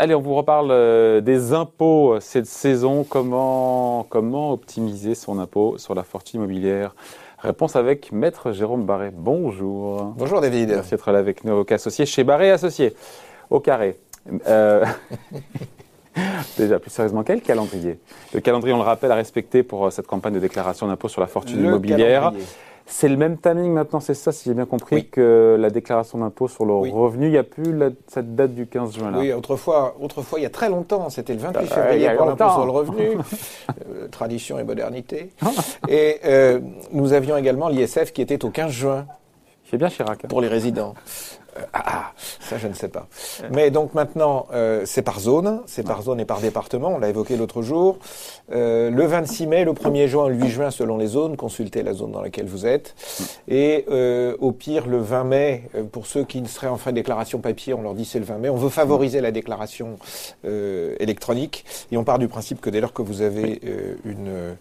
Allez, 0.00 0.14
on 0.14 0.20
vous 0.20 0.36
reparle 0.36 0.68
euh, 0.70 1.20
des 1.20 1.52
impôts 1.52 2.14
euh, 2.14 2.20
cette 2.20 2.46
saison. 2.46 3.02
Comment, 3.02 4.06
comment 4.08 4.52
optimiser 4.52 5.16
son 5.16 5.40
impôt 5.40 5.76
sur 5.76 5.92
la 5.92 6.04
fortune 6.04 6.38
immobilière? 6.38 6.94
Réponse 7.40 7.74
avec 7.74 8.12
Maître 8.12 8.52
Jérôme 8.52 8.86
Barré. 8.86 9.10
Bonjour. 9.12 10.14
Bonjour 10.16 10.40
David. 10.40 10.68
Merci 10.68 10.90
d'être 10.90 11.10
là 11.10 11.18
avec 11.18 11.42
nos 11.42 11.66
associés 11.68 12.06
chez 12.06 12.22
Barré 12.22 12.52
Associés. 12.52 12.94
Au 13.50 13.58
carré. 13.58 13.98
Euh, 14.46 14.84
déjà, 16.56 16.78
plus 16.78 16.90
sérieusement, 16.90 17.24
quel 17.24 17.40
calendrier? 17.40 17.98
Le 18.32 18.38
calendrier, 18.38 18.74
on 18.74 18.78
le 18.78 18.84
rappelle, 18.84 19.10
à 19.10 19.16
respecter 19.16 19.64
pour 19.64 19.90
cette 19.90 20.06
campagne 20.06 20.34
de 20.34 20.38
déclaration 20.38 20.86
d'impôt 20.86 21.08
sur 21.08 21.20
la 21.20 21.26
fortune 21.26 21.58
immobilière. 21.58 22.32
C'est 22.90 23.08
le 23.08 23.16
même 23.16 23.36
timing 23.36 23.72
maintenant, 23.72 24.00
c'est 24.00 24.14
ça, 24.14 24.32
si 24.32 24.48
j'ai 24.48 24.54
bien 24.54 24.64
compris, 24.64 25.08
que 25.08 25.56
la 25.60 25.68
déclaration 25.70 26.18
d'impôt 26.18 26.48
sur 26.48 26.64
le 26.64 26.72
revenu. 26.72 27.26
Il 27.26 27.32
n'y 27.32 27.38
a 27.38 27.44
plus 27.44 27.74
cette 28.08 28.34
date 28.34 28.54
du 28.54 28.66
15 28.66 28.96
juin 28.96 29.10
là. 29.10 29.18
Oui, 29.18 29.32
autrefois, 29.32 29.94
autrefois, 30.00 30.40
il 30.40 30.42
y 30.42 30.46
a 30.46 30.50
très 30.50 30.70
longtemps, 30.70 31.10
c'était 31.10 31.34
le 31.34 31.40
28 31.40 31.58
euh, 31.60 31.66
février 31.66 32.10
pour 32.16 32.26
l'impôt 32.26 32.50
sur 32.50 32.64
le 32.64 32.72
revenu. 32.72 33.08
Euh, 33.90 34.08
tradition 34.08 34.58
et 34.58 34.64
modernité. 34.64 35.30
et 35.88 36.20
euh, 36.24 36.60
nous 36.92 37.12
avions 37.12 37.36
également 37.36 37.68
l'ISF 37.68 38.12
qui 38.12 38.22
était 38.22 38.44
au 38.44 38.50
15 38.50 38.70
juin. 38.70 39.06
C'est 39.70 39.76
bien 39.76 39.88
Chirac. 39.88 40.26
Pour 40.26 40.40
les 40.40 40.48
résidents. 40.48 40.94
Euh, 41.58 41.62
ah, 41.72 41.82
ah, 41.86 42.12
ça 42.16 42.58
je 42.58 42.68
ne 42.68 42.74
sais 42.74 42.88
pas. 42.88 43.06
Mais 43.52 43.70
donc 43.70 43.94
maintenant, 43.94 44.46
euh, 44.52 44.82
c'est 44.84 45.02
par 45.02 45.20
zone, 45.20 45.62
c'est 45.66 45.82
par 45.82 46.02
zone 46.02 46.20
et 46.20 46.24
par 46.24 46.40
département, 46.40 46.88
on 46.88 46.98
l'a 46.98 47.08
évoqué 47.08 47.36
l'autre 47.36 47.62
jour. 47.62 47.98
Euh, 48.52 48.90
le 48.90 49.06
26 49.06 49.46
mai, 49.46 49.64
le 49.64 49.72
1er 49.72 50.06
juin, 50.06 50.28
le 50.28 50.34
8 50.34 50.48
juin 50.48 50.70
selon 50.70 50.96
les 50.96 51.08
zones, 51.08 51.36
consultez 51.36 51.82
la 51.82 51.94
zone 51.94 52.12
dans 52.12 52.22
laquelle 52.22 52.46
vous 52.46 52.66
êtes. 52.66 52.94
Et 53.48 53.84
au 54.40 54.52
pire, 54.52 54.86
le 54.86 54.98
20 54.98 55.24
mai, 55.24 55.62
pour 55.92 56.06
ceux 56.06 56.24
qui 56.24 56.40
ne 56.40 56.46
seraient 56.46 56.68
en 56.68 56.76
fin 56.76 56.90
de 56.90 56.96
déclaration 56.96 57.38
papier, 57.38 57.74
on 57.74 57.82
leur 57.82 57.94
dit 57.94 58.04
c'est 58.04 58.18
le 58.18 58.24
20 58.24 58.38
mai. 58.38 58.48
On 58.48 58.56
veut 58.56 58.68
favoriser 58.68 59.20
la 59.20 59.30
déclaration 59.30 59.98
électronique 60.44 61.64
et 61.90 61.96
on 61.96 62.04
part 62.04 62.18
du 62.18 62.28
principe 62.28 62.60
que 62.60 62.70
dès 62.70 62.80
lors 62.80 62.92
que 62.92 63.02
vous 63.02 63.22
avez 63.22 63.60
une 64.04 64.56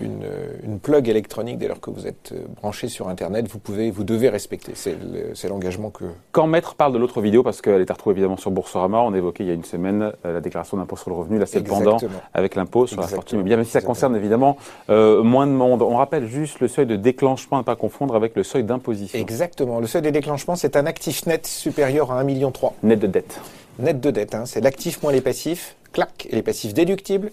une, 0.00 0.26
une, 0.64 0.78
plug 0.78 1.08
électronique 1.08 1.58
dès 1.58 1.68
lors 1.68 1.80
que 1.80 1.90
vous 1.90 2.06
êtes 2.06 2.32
euh, 2.32 2.44
branché 2.60 2.88
sur 2.88 3.08
Internet, 3.08 3.48
vous 3.48 3.58
pouvez, 3.58 3.90
vous 3.90 4.04
devez 4.04 4.28
respecter. 4.28 4.72
C'est 4.74 5.48
l'engagement 5.48 5.90
que. 5.90 6.04
Quand 6.32 6.46
Maître 6.46 6.74
parle 6.74 6.92
de 6.92 6.98
l'autre 6.98 7.20
vidéo, 7.20 7.42
parce 7.42 7.62
qu'elle 7.62 7.80
est 7.80 7.90
à 7.90 7.94
retrouver 7.94 8.14
évidemment 8.14 8.36
sur 8.36 8.50
Boursorama, 8.50 8.98
on 8.98 9.14
évoquait 9.14 9.44
il 9.44 9.48
y 9.48 9.50
a 9.50 9.54
une 9.54 9.64
semaine 9.64 10.12
euh, 10.24 10.34
la 10.34 10.40
déclaration 10.40 10.76
d'impôt 10.76 10.96
sur 10.96 11.10
le 11.10 11.16
revenu, 11.16 11.38
là 11.38 11.46
c'est 11.46 11.60
le 11.60 11.64
pendant 11.64 11.98
avec 12.34 12.54
l'impôt 12.54 12.86
sur 12.86 13.00
la 13.00 13.06
fortune 13.06 13.42
bien 13.42 13.56
même 13.56 13.64
si 13.64 13.72
ça 13.72 13.80
concerne 13.80 14.16
évidemment 14.16 14.56
euh, 14.90 15.22
moins 15.22 15.46
de 15.46 15.52
monde. 15.52 15.82
On 15.82 15.96
rappelle 15.96 16.26
juste 16.26 16.60
le 16.60 16.68
seuil 16.68 16.86
de 16.86 16.96
déclenchement 16.96 17.58
à 17.58 17.60
ne 17.60 17.64
pas 17.64 17.76
confondre 17.76 18.14
avec 18.14 18.36
le 18.36 18.42
seuil 18.42 18.64
d'imposition. 18.64 19.18
Exactement. 19.18 19.80
Le 19.80 19.86
seuil 19.86 20.02
de 20.02 20.10
déclenchement, 20.10 20.56
c'est 20.56 20.76
un 20.76 20.86
actif 20.86 21.26
net 21.26 21.46
supérieur 21.46 22.12
à 22.12 22.22
1,3 22.22 22.26
million. 22.26 22.52
Net 22.82 22.98
de 22.98 23.06
dette. 23.06 23.40
Net 23.78 24.00
de 24.00 24.10
dette, 24.10 24.34
hein. 24.34 24.46
c'est 24.46 24.60
l'actif 24.60 25.02
moins 25.02 25.12
les 25.12 25.20
passifs 25.20 25.76
clac, 25.96 26.26
et 26.30 26.34
les 26.34 26.42
passifs 26.42 26.74
déductibles, 26.74 27.32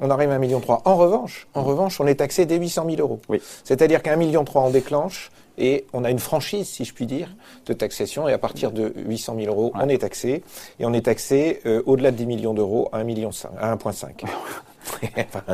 on 0.00 0.08
arrive 0.08 0.30
à 0.30 0.38
1,3 0.38 0.40
million. 0.40 0.62
En 0.66 0.96
revanche, 0.96 1.46
en 1.52 1.62
revanche, 1.62 2.00
on 2.00 2.06
est 2.06 2.16
taxé 2.16 2.46
dès 2.46 2.56
800 2.56 2.86
000 2.88 3.00
euros. 3.00 3.20
C'est-à-dire 3.64 4.02
qu'à 4.02 4.16
1,3 4.16 4.18
million, 4.18 4.44
on 4.54 4.70
déclenche 4.70 5.30
et 5.58 5.84
on 5.92 6.04
a 6.04 6.10
une 6.10 6.18
franchise, 6.18 6.68
si 6.68 6.84
je 6.86 6.94
puis 6.94 7.06
dire, 7.06 7.28
de 7.66 7.74
taxation. 7.74 8.26
Et 8.26 8.32
à 8.32 8.38
partir 8.38 8.72
de 8.72 8.94
800 8.96 9.36
000 9.40 9.48
euros, 9.48 9.72
on 9.74 9.88
est 9.88 9.98
taxé. 9.98 10.42
Et 10.80 10.86
on 10.86 10.94
est 10.94 11.02
taxé 11.02 11.60
euh, 11.66 11.82
au-delà 11.84 12.10
de 12.10 12.16
10 12.16 12.26
millions 12.26 12.54
d'euros 12.54 12.88
à 12.92 13.00
1,5 13.00 13.04
million, 13.04 13.30
à 13.60 13.76
1,5. 13.76 14.24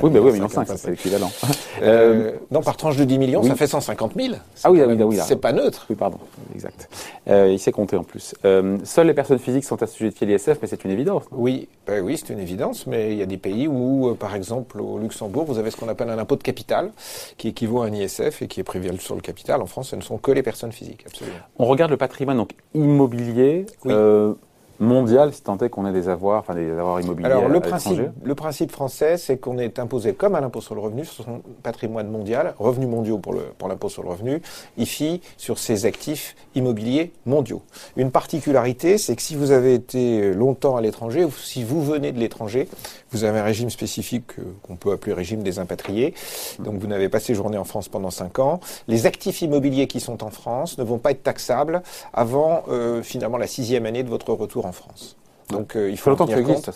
oui, 0.03 0.11
mais 0.13 0.19
oui, 0.19 0.33
million 0.33 0.49
c'est 0.49 0.91
l'équivalent. 0.91 1.31
Euh, 1.83 2.33
non, 2.51 2.63
par 2.63 2.77
tranche 2.77 2.97
de 2.97 3.05
10 3.05 3.19
millions, 3.19 3.43
ça 3.43 3.57
fait 3.57 3.67
150 3.67 4.13
000. 4.15 4.35
Ah 4.63 4.71
oui, 4.71 4.81
oui, 4.87 4.95
oui. 5.03 5.19
C'est 5.27 5.37
pas 5.37 5.53
neutre. 5.53 5.87
Oui, 5.91 5.97
pardon, 5.97 6.19
exact. 6.55 6.89
Euh, 7.29 7.49
il 7.51 7.59
s'est 7.59 7.73
compté 7.73 7.97
en 7.97 8.05
plus. 8.05 8.35
Euh, 8.45 8.79
seules 8.85 9.09
les 9.09 9.15
personnes 9.15 9.39
physiques 9.39 9.65
sont 9.65 9.83
assujetties 9.83 10.25
à 10.25 10.27
l'ISF, 10.27 10.59
mais 10.62 10.69
c'est 10.69 10.85
une 10.85 10.93
évidence. 10.93 11.25
Oui, 11.33 11.69
ben 11.87 12.03
oui, 12.03 12.17
c'est 12.17 12.33
une 12.33 12.39
évidence, 12.39 12.87
mais 12.87 13.12
il 13.12 13.19
y 13.19 13.23
a 13.23 13.27
des 13.27 13.39
pays 13.39 13.67
où, 13.67 14.09
euh, 14.09 14.15
par 14.15 14.34
exemple, 14.34 14.81
au 14.81 14.99
Luxembourg, 14.99 15.44
vous 15.44 15.59
avez 15.59 15.71
ce 15.71 15.77
qu'on 15.77 15.89
appelle 15.89 16.11
un 16.11 16.19
impôt 16.19 16.37
de 16.37 16.43
capital, 16.43 16.93
qui 17.37 17.49
équivaut 17.49 17.83
à 17.83 17.87
un 17.87 17.93
ISF 17.93 18.43
et 18.43 18.49
qui 18.49 18.61
est 18.61 18.65
prévu 18.65 18.89
sur 18.99 19.17
le 19.17 19.21
capital. 19.21 19.61
En 19.61 19.67
France, 19.67 19.89
ce 19.89 19.97
ne 19.97 20.03
sont 20.03 20.19
que 20.19 20.31
les 20.31 20.43
personnes 20.43 20.73
physiques, 20.73 21.05
absolument. 21.06 21.37
On 21.59 21.67
regarde 21.67 21.91
le 21.91 21.97
patrimoine 21.97 22.37
donc 22.37 22.50
immobilier. 22.75 23.67
Oui. 23.84 23.93
Euh, 24.81 24.85
mondial, 24.85 25.33
si 25.33 25.43
tant 25.43 25.59
est 25.59 25.69
qu'on 25.69 25.87
ait 25.87 25.93
des 25.93 26.09
avoirs, 26.09 26.41
enfin 26.41 26.55
des 26.55 26.71
avoirs 26.71 27.01
immobiliers 27.01 27.27
Alors, 27.27 27.49
le 27.49 27.61
principe, 27.61 28.01
le 28.23 28.35
principe 28.35 28.71
français, 28.71 29.17
c'est 29.17 29.37
qu'on 29.37 29.59
est 29.59 29.79
imposé 29.79 30.15
comme 30.15 30.35
à 30.35 30.41
l'impôt 30.41 30.61
sur 30.61 30.75
le 30.75 30.81
revenu 30.81 31.05
sur 31.05 31.25
son 31.25 31.43
patrimoine 31.62 32.09
mondial, 32.09 32.55
revenus 32.59 32.89
mondiaux 32.89 33.19
pour, 33.19 33.33
le, 33.33 33.43
pour 33.59 33.69
l'impôt 33.69 33.89
sur 33.89 34.03
le 34.03 34.11
revenu, 34.11 34.43
IFI 34.77 35.21
sur 35.37 35.59
ses 35.59 35.87
actifs 35.87 36.37
immobiliers 36.55 37.12
mondiaux. 37.27 37.62
Une 37.97 38.11
particularité, 38.11 38.99
c'est 38.99 39.17
que 39.17 39.23
si 39.23 39.37
vous 39.37 39.51
avez 39.51 39.75
été 39.75 40.33
longtemps 40.33 40.77
à 40.77 40.81
l'étranger, 40.81 41.25
ou 41.25 41.31
si 41.31 41.65
vous 41.65 41.83
venez 41.83 42.12
de 42.12 42.19
l'étranger, 42.19 42.69
vous 43.11 43.25
avez 43.25 43.39
un 43.39 43.45
régime 43.45 43.71
spécifique 43.71 44.33
qu'on 44.62 44.77
peut 44.77 44.93
appeler 44.93 45.12
régime 45.12 45.43
des 45.43 45.59
impatriés. 45.59 46.15
Donc 46.59 46.79
vous 46.79 46.87
n'avez 46.87 47.09
pas 47.09 47.21
séjourné 47.21 47.56
en 47.59 47.65
France 47.65 47.89
pendant 47.89 48.11
5 48.11 48.39
ans. 48.39 48.61
Les 48.89 49.06
actifs 49.06 49.43
immobiliers 49.43 49.87
qui 49.87 50.01
sont 50.01 50.25
en 50.25 50.31
France 50.31 50.79
ne 50.79 50.85
vont 50.85 50.99
pas 50.99 51.12
être 51.12 51.23
taxables 51.23 51.83
avant 52.12 52.65
euh, 52.69 53.03
finalement 53.03 53.39
la 53.39 53.47
sixième 53.47 53.87
année 53.87 54.03
de 54.03 54.09
votre 54.09 54.33
retour 54.33 54.63
en 54.64 54.72
France. 54.72 55.16
Donc 55.50 55.76
euh, 55.76 55.91
il 55.91 55.98
faut 55.98 56.10
longtemps 56.10 56.26
que 56.26 56.32
ça 56.32 56.41
existe. 56.41 56.70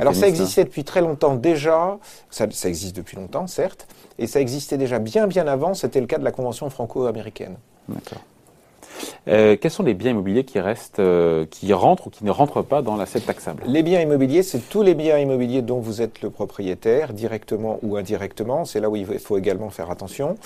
Alors 0.00 0.14
ça 0.14 0.26
existait 0.26 0.64
depuis 0.64 0.84
très 0.84 1.00
longtemps 1.00 1.34
déjà. 1.34 1.98
Ça, 2.30 2.46
ça, 2.50 2.68
existe 2.68 2.96
depuis 2.96 3.16
longtemps, 3.16 3.46
certes, 3.46 3.86
et 4.18 4.26
ça 4.26 4.40
existait 4.40 4.78
déjà 4.78 4.98
bien 4.98 5.26
bien 5.26 5.46
avant. 5.46 5.74
C'était 5.74 6.00
le 6.00 6.06
cas 6.06 6.18
de 6.18 6.24
la 6.24 6.32
convention 6.32 6.68
franco-américaine. 6.70 7.56
Euh, 9.28 9.56
quels 9.60 9.70
sont 9.70 9.82
les 9.82 9.94
biens 9.94 10.12
immobiliers 10.12 10.44
qui 10.44 10.60
restent, 10.60 11.00
euh, 11.00 11.46
qui 11.50 11.72
rentrent 11.72 12.06
ou 12.06 12.10
qui 12.10 12.24
ne 12.24 12.30
rentrent 12.30 12.62
pas 12.62 12.82
dans 12.82 12.96
l'assiette 12.96 13.26
taxable? 13.26 13.62
Les 13.66 13.82
biens 13.82 14.00
immobiliers, 14.00 14.42
c'est 14.42 14.68
tous 14.68 14.82
les 14.82 14.94
biens 14.94 15.18
immobiliers 15.18 15.62
dont 15.62 15.80
vous 15.80 16.02
êtes 16.02 16.22
le 16.22 16.30
propriétaire, 16.30 17.12
directement 17.12 17.78
ou 17.82 17.96
indirectement. 17.96 18.64
C'est 18.64 18.80
là 18.80 18.88
où 18.88 18.96
il 18.96 19.06
faut 19.18 19.38
également 19.38 19.70
faire 19.70 19.90
attention. 19.90 20.36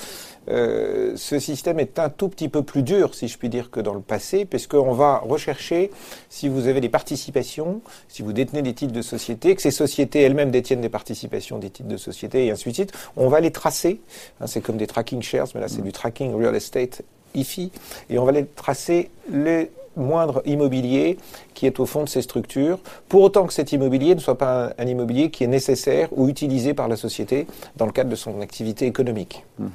Euh, 0.48 1.12
ce 1.16 1.38
système 1.38 1.78
est 1.78 1.98
un 1.98 2.08
tout 2.08 2.28
petit 2.28 2.48
peu 2.48 2.62
plus 2.62 2.82
dur, 2.82 3.14
si 3.14 3.28
je 3.28 3.38
puis 3.38 3.48
dire, 3.48 3.70
que 3.70 3.80
dans 3.80 3.94
le 3.94 4.00
passé, 4.00 4.44
puisqu'on 4.44 4.92
va 4.92 5.18
rechercher 5.18 5.90
si 6.28 6.48
vous 6.48 6.66
avez 6.66 6.80
des 6.80 6.88
participations, 6.88 7.80
si 8.08 8.22
vous 8.22 8.32
détenez 8.32 8.62
des 8.62 8.74
titres 8.74 8.92
de 8.92 9.02
société, 9.02 9.54
que 9.54 9.62
ces 9.62 9.70
sociétés 9.70 10.20
elles-mêmes 10.22 10.50
détiennent 10.50 10.80
des 10.80 10.88
participations, 10.88 11.58
des 11.58 11.70
titres 11.70 11.88
de 11.88 11.96
société, 11.96 12.46
et 12.46 12.50
ainsi 12.50 12.68
de 12.68 12.74
suite. 12.74 12.92
On 13.16 13.28
va 13.28 13.40
les 13.40 13.52
tracer. 13.52 14.00
Hein, 14.40 14.46
c'est 14.46 14.60
comme 14.60 14.76
des 14.76 14.86
tracking 14.86 15.22
shares, 15.22 15.48
mais 15.54 15.60
là 15.60 15.68
c'est 15.68 15.82
du 15.82 15.92
tracking 15.92 16.34
real 16.34 16.56
estate 16.56 17.02
IFI, 17.34 17.70
et 18.10 18.18
on 18.18 18.24
va 18.24 18.32
les 18.32 18.46
tracer 18.46 19.10
les 19.32 19.70
moindres 19.96 20.42
immobiliers 20.46 21.18
qui 21.54 21.66
est 21.66 21.78
au 21.80 21.86
fond 21.86 22.02
de 22.02 22.08
ces 22.08 22.22
structures, 22.22 22.78
pour 23.08 23.22
autant 23.22 23.46
que 23.46 23.52
cet 23.52 23.72
immobilier 23.72 24.14
ne 24.14 24.20
soit 24.20 24.38
pas 24.38 24.72
un, 24.78 24.86
immobilier 24.86 25.30
qui 25.30 25.44
est 25.44 25.48
nécessaire 25.48 26.08
ou 26.12 26.28
utilisé 26.28 26.74
par 26.74 26.88
la 26.88 26.96
société 26.96 27.46
dans 27.76 27.86
le 27.86 27.92
cadre 27.92 28.10
de 28.10 28.16
son 28.16 28.40
activité 28.40 28.86
économique. 28.86 29.44
Mhm. 29.58 29.70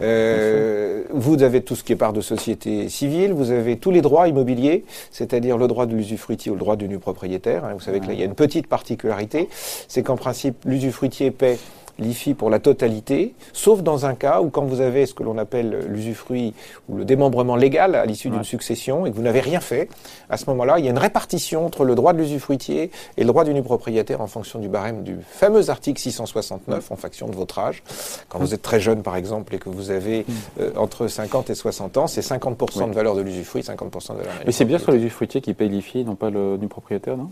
Euh, 0.00 1.04
vous 1.10 1.42
avez 1.42 1.60
tout 1.60 1.76
ce 1.76 1.84
qui 1.84 1.92
est 1.92 1.96
part 1.96 2.12
de 2.12 2.20
société 2.20 2.88
civile, 2.88 3.32
vous 3.32 3.52
avez 3.52 3.76
tous 3.76 3.92
les 3.92 4.00
droits 4.00 4.26
immobiliers, 4.26 4.84
c'est-à-dire 5.12 5.56
le 5.56 5.68
droit 5.68 5.86
de 5.86 5.94
l'usufruitier 5.94 6.50
ou 6.50 6.54
le 6.54 6.60
droit 6.60 6.74
du 6.74 6.88
nu 6.88 6.98
propriétaire. 6.98 7.64
Hein. 7.64 7.74
Vous 7.74 7.80
savez 7.80 8.00
que 8.00 8.06
là, 8.06 8.12
il 8.12 8.18
y 8.18 8.22
a 8.22 8.26
une 8.26 8.34
petite 8.34 8.66
particularité, 8.66 9.48
c'est 9.86 10.02
qu'en 10.02 10.16
principe, 10.16 10.56
l'usufruitier 10.64 11.30
paie 11.30 11.58
l'IFI 11.98 12.34
pour 12.34 12.50
la 12.50 12.58
totalité, 12.58 13.34
sauf 13.52 13.82
dans 13.82 14.06
un 14.06 14.14
cas 14.14 14.40
où 14.40 14.50
quand 14.50 14.64
vous 14.64 14.80
avez 14.80 15.06
ce 15.06 15.14
que 15.14 15.22
l'on 15.22 15.38
appelle 15.38 15.86
l'usufruit 15.88 16.54
ou 16.88 16.96
le 16.96 17.04
démembrement 17.04 17.56
légal 17.56 17.94
à 17.94 18.06
l'issue 18.06 18.30
d'une 18.30 18.44
succession 18.44 19.06
et 19.06 19.10
que 19.10 19.16
vous 19.16 19.22
n'avez 19.22 19.40
rien 19.40 19.60
fait, 19.60 19.88
à 20.28 20.36
ce 20.36 20.46
moment-là, 20.50 20.78
il 20.78 20.84
y 20.84 20.88
a 20.88 20.90
une 20.90 20.98
répartition 20.98 21.64
entre 21.66 21.84
le 21.84 21.94
droit 21.94 22.12
de 22.12 22.18
l'usufruitier 22.18 22.90
et 23.16 23.20
le 23.20 23.26
droit 23.26 23.44
du 23.44 23.54
nu 23.54 23.62
propriétaire 23.62 24.20
en 24.20 24.26
fonction 24.26 24.58
du 24.58 24.68
barème 24.68 25.02
du 25.02 25.16
fameux 25.26 25.70
article 25.70 26.00
669 26.00 26.90
en 26.90 26.96
fonction 26.96 27.28
de 27.28 27.36
votre 27.36 27.58
âge. 27.58 27.82
Quand 28.28 28.38
vous 28.38 28.54
êtes 28.54 28.62
très 28.62 28.80
jeune, 28.80 29.02
par 29.02 29.16
exemple, 29.16 29.54
et 29.54 29.58
que 29.58 29.68
vous 29.68 29.90
avez 29.90 30.20
mm. 30.20 30.32
euh, 30.60 30.70
entre 30.76 31.06
50 31.06 31.50
et 31.50 31.54
60 31.54 31.96
ans, 31.96 32.06
c'est 32.06 32.20
50% 32.20 32.88
de 32.88 32.94
valeur 32.94 33.14
de 33.14 33.22
l'usufruit, 33.22 33.62
50% 33.62 34.12
de 34.12 34.18
valeur 34.18 34.32
Mais 34.46 34.52
c'est 34.52 34.64
bien 34.64 34.78
sur 34.78 34.92
l'usufruitier 34.92 35.40
qui 35.40 35.54
paye 35.54 35.68
l'IFI, 35.68 36.04
non 36.04 36.14
pas 36.14 36.30
le 36.30 36.56
nu 36.56 36.68
propriétaire, 36.68 37.16
non? 37.16 37.30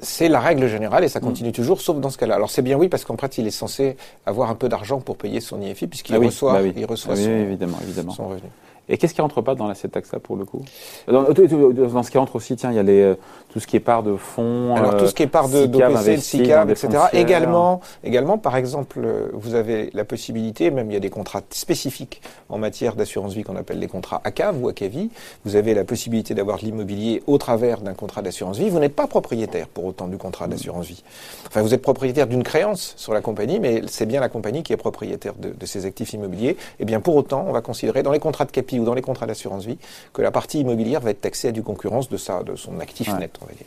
C'est 0.00 0.28
la 0.28 0.40
règle 0.40 0.66
générale 0.68 1.04
et 1.04 1.08
ça 1.08 1.20
mm. 1.20 1.22
continue 1.22 1.52
toujours, 1.52 1.80
sauf 1.80 1.98
dans 1.98 2.10
ce 2.10 2.18
cas-là. 2.18 2.34
Alors 2.34 2.50
c'est 2.50 2.62
bien 2.62 2.76
oui, 2.76 2.88
parce 2.88 3.04
qu'en 3.04 3.16
pratique, 3.16 3.38
il 3.38 3.46
est 3.46 3.52
censé 3.52 3.96
avoir 4.26 4.50
un 4.50 4.54
peu 4.54 4.68
d'argent 4.68 5.00
pour 5.00 5.16
payer 5.16 5.40
son 5.40 5.60
IFI, 5.60 5.86
puisqu'il 5.86 6.14
ah 6.14 6.18
reçoit, 6.18 6.52
bah 6.54 6.62
il 6.62 6.84
reçoit 6.86 7.14
ah 7.14 7.16
son, 7.16 7.30
évidemment, 7.30 7.78
évidemment. 7.82 8.12
son 8.12 8.28
revenu. 8.28 8.48
Et 8.88 8.98
qu'est-ce 8.98 9.14
qui 9.14 9.22
rentre 9.22 9.40
pas 9.40 9.54
dans 9.54 9.66
l'assiette 9.66 9.92
taxa 9.92 10.18
pour 10.18 10.36
le 10.36 10.44
coup? 10.44 10.62
Dans, 11.08 11.22
dans, 11.22 12.02
ce 12.02 12.10
qui 12.10 12.18
rentre 12.18 12.36
aussi, 12.36 12.54
tiens, 12.54 12.70
il 12.70 12.76
y 12.76 12.78
a 12.78 12.82
les, 12.82 13.00
euh, 13.00 13.14
tout 13.48 13.58
ce 13.58 13.66
qui 13.66 13.76
est 13.76 13.80
part 13.80 14.02
de 14.02 14.16
fonds. 14.16 14.74
Alors 14.76 14.98
tout 14.98 15.06
ce 15.06 15.14
qui 15.14 15.22
est 15.22 15.26
part 15.26 15.48
de 15.48 15.64
d'OPC, 15.64 16.16
de 16.16 16.16
SICAV, 16.16 16.70
etc. 16.70 16.88
Également, 17.12 17.80
également, 18.02 18.36
par 18.36 18.56
exemple, 18.56 19.06
vous 19.32 19.54
avez 19.54 19.90
la 19.94 20.04
possibilité, 20.04 20.70
même 20.70 20.90
il 20.90 20.94
y 20.94 20.96
a 20.96 21.00
des 21.00 21.10
contrats 21.10 21.40
spécifiques 21.50 22.20
en 22.50 22.58
matière 22.58 22.94
d'assurance 22.94 23.32
vie 23.32 23.42
qu'on 23.42 23.56
appelle 23.56 23.78
les 23.78 23.86
contrats 23.86 24.20
ACAV 24.24 24.62
ou 24.62 24.68
ACAVI. 24.68 25.10
Vous 25.46 25.56
avez 25.56 25.72
la 25.72 25.84
possibilité 25.84 26.34
d'avoir 26.34 26.58
de 26.58 26.64
l'immobilier 26.64 27.22
au 27.26 27.38
travers 27.38 27.80
d'un 27.80 27.94
contrat 27.94 28.20
d'assurance 28.20 28.58
vie. 28.58 28.68
Vous 28.68 28.80
n'êtes 28.80 28.94
pas 28.94 29.06
propriétaire 29.06 29.68
pour 29.68 29.86
autant 29.86 30.08
du 30.08 30.18
contrat 30.18 30.46
d'assurance 30.46 30.86
vie. 30.86 31.02
Enfin, 31.46 31.62
vous 31.62 31.72
êtes 31.72 31.82
propriétaire 31.82 32.26
d'une 32.26 32.42
créance 32.42 32.94
sur 32.98 33.14
la 33.14 33.22
compagnie, 33.22 33.60
mais 33.60 33.82
c'est 33.86 34.06
bien 34.06 34.20
la 34.20 34.28
compagnie 34.28 34.62
qui 34.62 34.74
est 34.74 34.76
propriétaire 34.76 35.34
de, 35.38 35.50
de 35.50 35.66
ses 35.66 35.86
actifs 35.86 36.12
immobiliers. 36.12 36.50
Et 36.50 36.56
eh 36.80 36.84
bien 36.84 37.00
pour 37.00 37.16
autant, 37.16 37.46
on 37.48 37.52
va 37.52 37.62
considérer 37.62 38.02
dans 38.02 38.12
les 38.12 38.18
contrats 38.18 38.44
de 38.44 38.50
capital 38.50 38.73
ou 38.80 38.84
dans 38.84 38.94
les 38.94 39.02
contrats 39.02 39.26
d'assurance 39.26 39.64
vie 39.64 39.78
que 40.12 40.22
la 40.22 40.30
partie 40.30 40.60
immobilière 40.60 41.00
va 41.00 41.10
être 41.10 41.20
taxée 41.20 41.48
à 41.48 41.52
du 41.52 41.62
concurrence 41.62 42.08
de 42.08 42.16
ça, 42.16 42.42
de 42.42 42.56
son 42.56 42.80
actif 42.80 43.12
net, 43.18 43.36
on 43.42 43.46
va 43.46 43.52
dire. 43.52 43.66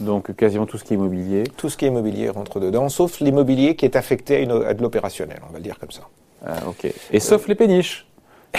Donc 0.00 0.34
quasiment 0.36 0.66
tout 0.66 0.78
ce 0.78 0.84
qui 0.84 0.94
est 0.94 0.96
immobilier. 0.96 1.44
Tout 1.56 1.68
ce 1.68 1.76
qui 1.76 1.84
est 1.84 1.88
immobilier 1.88 2.28
rentre 2.28 2.60
dedans, 2.60 2.88
sauf 2.88 3.20
l'immobilier 3.20 3.74
qui 3.76 3.84
est 3.84 3.96
affecté 3.96 4.36
à, 4.36 4.38
une, 4.40 4.52
à 4.52 4.74
de 4.74 4.82
l'opérationnel, 4.82 5.40
on 5.48 5.52
va 5.52 5.58
le 5.58 5.64
dire 5.64 5.78
comme 5.78 5.90
ça. 5.90 6.02
Ah, 6.46 6.56
ok. 6.68 6.92
Et 7.12 7.20
sauf 7.20 7.48
les 7.48 7.54
péniches. 7.54 8.07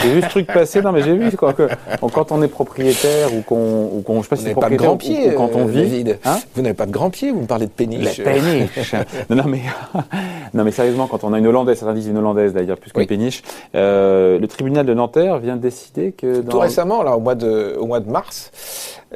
J'ai 0.02 0.14
vu 0.14 0.22
ce 0.22 0.30
truc 0.30 0.48
passer, 0.48 0.82
non 0.82 0.92
mais 0.92 1.02
j'ai 1.02 1.16
vu 1.16 1.36
quoi, 1.36 1.54
que 1.54 1.68
quand 2.14 2.32
on 2.32 2.42
est 2.42 2.48
propriétaire 2.48 3.34
ou 3.34 3.42
qu'on, 3.42 4.02
qu'on 4.06 4.18
je 4.20 4.24
sais 4.24 4.30
pas 4.30 4.36
si 4.36 4.44
c'est 4.44 4.54
pas 4.56 4.70
de 4.70 4.76
grand 4.76 4.98
pied, 4.98 5.32
ou, 5.32 5.36
quand 5.36 5.50
on 5.56 5.68
euh, 5.68 5.72
vit. 5.72 6.06
Hein 6.26 6.38
vous 6.56 6.62
n'avez 6.62 6.74
pas 6.74 6.86
de 6.86 6.92
grand 6.92 7.10
pied, 7.10 7.32
vous 7.32 7.42
me 7.42 7.46
parlez 7.48 7.66
de 7.66 7.72
péniche. 7.72 8.18
La 8.20 8.32
péniche. 8.32 8.96
non, 9.30 9.36
non, 9.38 9.44
mais 9.48 9.62
non 10.54 10.64
mais 10.64 10.72
sérieusement, 10.72 11.08
quand 11.08 11.24
on 11.24 11.34
a 11.34 11.40
une 11.40 11.48
hollandaise, 11.48 11.80
certains 11.80 11.94
disent 11.94 12.08
une 12.08 12.18
hollandaise 12.18 12.54
d'ailleurs 12.54 12.78
plus 12.78 12.92
qu'une 12.92 13.02
Oui. 13.02 13.08
péniche, 13.08 13.44
euh, 13.76 14.40
le 14.40 14.48
tribunal 14.48 14.86
de 14.86 14.94
Nanterre 14.94 15.40
vient 15.40 15.56
de 15.56 15.62
décider 15.62 16.12
que 16.12 16.42
dans 16.42 16.52
Tout 16.52 16.60
récemment, 16.60 17.04
là, 17.04 17.18
au 17.18 17.20
mois 17.20 17.36
de, 17.36 17.76
au 17.80 17.86
mois 17.86 18.00
de 18.00 18.10
mars, 18.10 18.52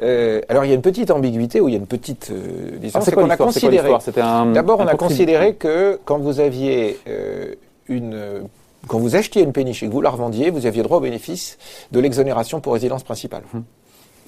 euh, 0.02 0.40
alors 0.48 0.64
il 0.64 0.68
y 0.68 0.72
a 0.72 0.74
une 0.74 0.82
petite 0.82 1.10
ambiguïté 1.10 1.60
ou 1.60 1.68
il 1.68 1.72
y 1.72 1.76
a 1.76 1.78
une 1.80 1.86
petite 1.86 2.30
euh, 2.30 3.00
c'est 3.00 3.14
qu'on 3.14 3.30
a 3.30 3.36
considéré. 3.36 3.90
C'était 4.00 4.20
un. 4.20 4.46
D'abord, 4.46 4.80
on 4.80 4.86
a 4.86 4.96
considéré 4.96 5.54
que 5.54 5.98
quand 6.04 6.18
vous 6.18 6.40
aviez 6.40 6.98
une 7.88 8.48
quand 8.86 8.98
vous 8.98 9.16
achetiez 9.16 9.42
une 9.42 9.52
péniche 9.52 9.82
et 9.82 9.86
que 9.86 9.92
vous 9.92 10.00
la 10.00 10.10
revendiez, 10.10 10.50
vous 10.50 10.66
aviez 10.66 10.82
droit 10.82 10.98
au 10.98 11.00
bénéfice 11.00 11.58
de 11.92 12.00
l'exonération 12.00 12.60
pour 12.60 12.74
résidence 12.74 13.02
principale. 13.02 13.42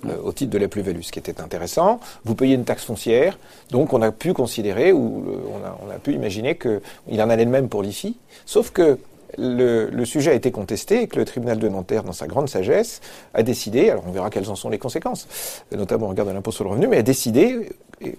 euh, 0.04 0.16
au 0.22 0.32
titre 0.32 0.50
de 0.50 0.58
la 0.58 0.68
plus-value, 0.68 1.00
ce 1.00 1.10
qui 1.10 1.18
était 1.18 1.40
intéressant. 1.40 2.00
Vous 2.24 2.34
payez 2.34 2.54
une 2.54 2.64
taxe 2.64 2.84
foncière, 2.84 3.38
donc 3.70 3.92
on 3.92 4.02
a 4.02 4.12
pu 4.12 4.34
considérer 4.34 4.92
ou 4.92 5.24
euh, 5.26 5.38
on 5.50 5.64
a, 5.64 5.78
on 5.86 5.90
a 5.90 5.98
pu 5.98 6.12
imaginer 6.12 6.56
qu'il 6.56 7.22
en 7.22 7.30
allait 7.30 7.46
de 7.46 7.50
même 7.50 7.68
pour 7.68 7.82
l'IFI, 7.82 8.16
sauf 8.44 8.70
que 8.70 8.98
le, 9.38 9.88
le 9.90 10.04
sujet 10.04 10.30
a 10.30 10.34
été 10.34 10.50
contesté 10.50 11.02
et 11.02 11.06
que 11.08 11.16
le 11.16 11.24
tribunal 11.24 11.58
de 11.58 11.68
Nanterre, 11.68 12.02
dans 12.04 12.12
sa 12.12 12.26
grande 12.26 12.48
sagesse, 12.48 13.00
a 13.34 13.42
décidé, 13.42 13.90
alors 13.90 14.04
on 14.06 14.12
verra 14.12 14.30
quelles 14.30 14.50
en 14.50 14.54
sont 14.56 14.68
les 14.68 14.78
conséquences, 14.78 15.26
notamment 15.76 16.06
au 16.06 16.10
regard 16.10 16.26
de 16.26 16.32
l'impôt 16.32 16.52
sur 16.52 16.64
le 16.64 16.70
revenu, 16.70 16.86
mais 16.86 16.98
a 16.98 17.02
décidé 17.02 17.68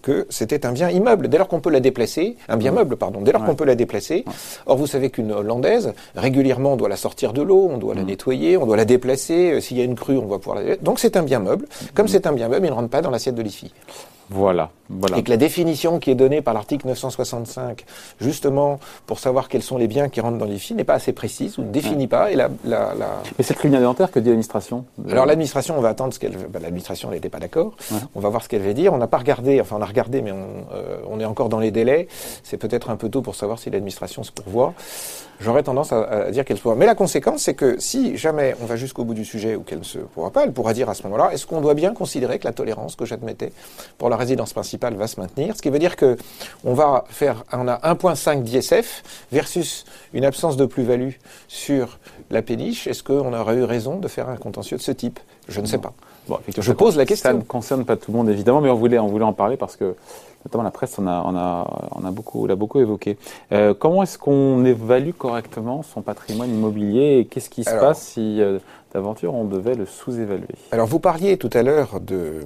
que 0.02 0.26
c'était 0.32 0.66
un 0.66 0.72
bien 0.72 0.90
immeuble, 0.90 1.28
dès 1.28 1.38
lors 1.38 1.48
qu'on 1.48 1.60
peut 1.60 1.70
la 1.70 1.80
déplacer, 1.80 2.36
un 2.50 2.58
bien 2.58 2.72
meuble, 2.72 2.96
pardon, 2.98 3.22
dès 3.22 3.32
lors 3.32 3.42
Ouais. 3.42 3.48
qu'on 3.50 3.56
peut 3.56 3.64
la 3.66 3.76
déplacer. 3.76 4.26
Or, 4.66 4.76
vous 4.76 4.88
savez 4.88 5.12
qu'une 5.12 5.32
Hollandaise, 5.32 5.94
régulièrement, 6.16 6.74
on 6.74 6.78
doit 6.78 6.90
la 6.90 6.96
sortir 6.98 7.32
de 7.32 7.44
l'eau, 7.44 7.68
on 7.72 7.78
doit 7.78 7.94
la 7.94 8.04
nettoyer, 8.04 8.58
on 8.58 8.66
doit 8.66 8.76
la 8.78 8.86
déplacer, 8.86 9.52
euh, 9.52 9.62
s'il 9.62 9.78
y 9.78 9.82
a 9.82 9.84
une 9.84 9.94
crue, 9.96 10.18
on 10.18 10.26
va 10.26 10.40
pouvoir 10.40 10.64
la... 10.64 10.78
Donc 10.78 11.00
c'est 11.00 11.16
un 11.16 11.22
bien 11.24 11.40
meuble. 11.40 11.68
Comme 11.94 12.08
c'est 12.08 12.26
un 12.26 12.32
bien 12.34 12.48
meuble, 12.50 12.66
il 12.66 12.70
ne 12.70 12.76
rentre 12.76 12.90
pas 12.90 13.02
dans 13.02 13.12
l'assiette 13.12 13.36
de 13.36 13.44
l'IFI. 13.44 13.72
Voilà, 14.30 14.72
voilà. 14.90 15.18
Et 15.18 15.24
que 15.24 15.30
la 15.30 15.38
définition 15.38 16.00
qui 16.00 16.12
est 16.12 16.16
donnée 16.16 16.42
par 16.42 16.54
l'article 16.54 16.86
965, 16.88 17.86
justement 18.20 18.80
pour 19.06 19.20
savoir 19.20 19.48
quels 19.48 19.62
sont 19.64 19.78
les 19.78 19.88
biens 19.88 20.10
qui 20.10 20.20
rentrent 20.22 20.38
dans 20.38 20.46
l'IFI, 20.46 20.74
n'est 20.74 20.84
pas 20.84 20.96
assez 20.96 21.14
précise 21.14 21.58
ou 21.58 21.62
ne 21.64 21.70
définit 21.72 22.08
pas. 22.08 22.32
Et 22.32 22.36
la, 22.36 22.50
la, 22.66 22.94
la- 22.94 23.22
Mais 23.38 23.44
c'est 23.44 23.54
le 23.54 23.60
tribunal 23.60 23.82
de 23.82 23.86
Nanterre 23.86 24.12
que 24.12 24.20
dit 24.20 24.28
l'administration. 24.28 24.86
Alors 25.10 25.26
l'administration, 25.26 25.78
on 25.78 25.82
va 25.82 25.90
attendre 25.90 26.14
ce 26.14 26.20
qu'elle. 26.20 26.36
ben, 26.36 26.62
l'administration, 26.62 27.10
n'était 27.10 27.30
pas 27.30 27.40
d'accord. 27.40 27.76
Ouais. 27.92 27.98
On 28.16 28.20
va 28.20 28.30
voir 28.30 28.44
ce 28.44 28.50
qu'elle 28.50 28.62
va 28.64 28.74
dire. 28.74 28.94
On 28.94 28.98
n'a 28.98 29.08
pas 29.08 29.18
regardé. 29.18 29.62
Enfin, 29.62 29.78
on 29.80 29.82
a 29.82 29.86
regardé, 29.86 30.22
mais 30.22 30.32
on, 30.34 30.46
euh, 30.74 30.98
on 31.10 31.20
est 31.22 31.26
encore 31.26 31.48
dans 31.50 31.60
les 31.60 31.72
délais. 31.72 32.08
C'est 32.44 32.58
peut-être 32.58 32.90
un 32.90 32.98
peu 32.98 33.08
tôt 33.10 33.22
pour 33.22 33.36
savoir 33.36 33.60
si 33.60 33.70
l'administration 33.70 34.24
se 34.24 34.32
pourvoit. 34.32 34.74
J'aurais 35.40 35.62
tendance 35.62 35.94
à, 35.94 36.02
à 36.04 36.32
dire 36.32 36.44
qu'elle 36.46 36.58
se 36.58 36.64
pourvoit. 36.64 36.78
Mais 36.80 36.88
la 36.88 36.96
conséquence, 36.96 37.44
c'est 37.44 37.54
que 37.54 37.80
si 37.80 38.18
jamais 38.18 38.56
on 38.62 38.66
va 38.66 38.76
jusqu'au 38.76 39.04
bout 39.04 39.14
du 39.14 39.24
sujet 39.24 39.56
ou 39.56 39.62
qu'elle 39.62 39.80
ne 39.80 39.84
se 39.84 40.00
pourra 40.00 40.32
pas, 40.32 40.44
elle 40.44 40.52
pourra 40.52 40.74
dire 40.74 40.90
à 40.90 40.96
ce 40.96 41.04
moment-là 41.04 41.30
est-ce 41.32 41.46
qu'on 41.46 41.62
doit 41.62 41.76
bien 41.76 41.94
considérer 41.94 42.40
que 42.40 42.46
la 42.48 42.54
tolérance 42.54 42.96
que 42.96 43.06
j'admettais 43.06 43.52
pour 44.00 44.10
la 44.10 44.17
résidence 44.18 44.54
principale 44.54 44.96
va 44.96 45.08
se 45.08 45.20
maintenir 45.20 45.56
Ce 45.56 45.62
qui 45.62 45.70
veut 45.70 45.80
dire 45.80 45.96
que 45.96 46.18
on 46.66 46.74
va 46.74 47.06
faire, 47.10 47.44
on 47.54 47.68
a 47.68 47.78
1,5 47.94 48.44
d'ISF 48.44 49.04
versus 49.32 49.86
une 50.14 50.26
absence 50.26 50.58
de 50.58 50.66
plus-value 50.66 51.12
sur 51.48 52.00
la 52.30 52.42
péniche. 52.42 52.88
Est-ce 52.88 53.04
qu'on 53.04 53.34
aurait 53.34 53.56
eu 53.56 53.64
raison 53.64 53.98
de 53.98 54.08
faire 54.08 54.28
un 54.30 54.36
contentieux 54.38 54.78
de 54.78 54.82
ce 54.82 54.92
type? 54.92 55.20
Je 55.48 55.62
ne 55.62 55.66
sais 55.66 55.78
pas. 55.78 55.94
Bon, 56.28 56.40
Je 56.54 56.62
ça- 56.62 56.74
pose 56.74 56.98
la 56.98 57.04
Ça 57.04 57.06
question. 57.08 57.34
ne 57.36 57.42
concerne 57.42 57.86
pas 57.86 57.96
tout 57.96 58.12
le 58.12 58.18
monde 58.18 58.30
évidemment, 58.30 58.60
mais 58.60 58.70
on 58.70 58.76
voulait, 58.76 59.00
on 59.00 59.08
voulait 59.08 59.24
en 59.24 59.32
parler 59.32 59.56
parce 59.56 59.78
que 59.78 59.96
notamment 60.46 60.64
la 60.66 60.72
presse, 60.72 60.98
on 61.00 61.08
a, 61.08 61.24
on 61.26 61.36
a, 61.38 61.90
on 61.96 62.06
a 62.06 62.12
beaucoup, 62.12 62.48
l'a 62.48 62.56
beaucoup 62.58 62.80
évoqué. 62.82 63.18
Euh, 63.54 63.74
comment 63.74 64.04
est-ce 64.04 64.18
qu'on 64.18 64.66
évalue 64.66 65.12
correctement 65.18 65.84
son 65.84 66.02
patrimoine 66.02 66.50
immobilier 66.54 67.20
et 67.20 67.26
qu'est-ce 67.26 67.50
qui 67.50 67.64
se 67.64 67.70
Alors- 67.70 67.82
passe 67.82 68.02
si 68.02 68.42
euh, 68.42 68.60
d'aventure 68.94 69.34
on 69.34 69.46
devait 69.46 69.76
le 69.76 69.86
sous-évaluer? 69.86 70.48
Alors 70.72 70.88
vous 70.88 71.00
parliez 71.00 71.38
tout 71.38 71.50
à 71.54 71.64
l'heure 71.64 72.02
de 72.02 72.42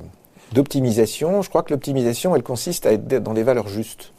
d'optimisation. 0.53 1.42
Je 1.42 1.50
crois 1.50 1.63
que 1.63 1.71
l'optimisation, 1.71 2.36
elle 2.36 2.44
consiste 2.44 2.86
à 2.86 2.94
être 2.94 3.07
dans 3.07 3.33
des 3.33 3.44
valeurs 3.44 3.68
justes. 3.68 4.13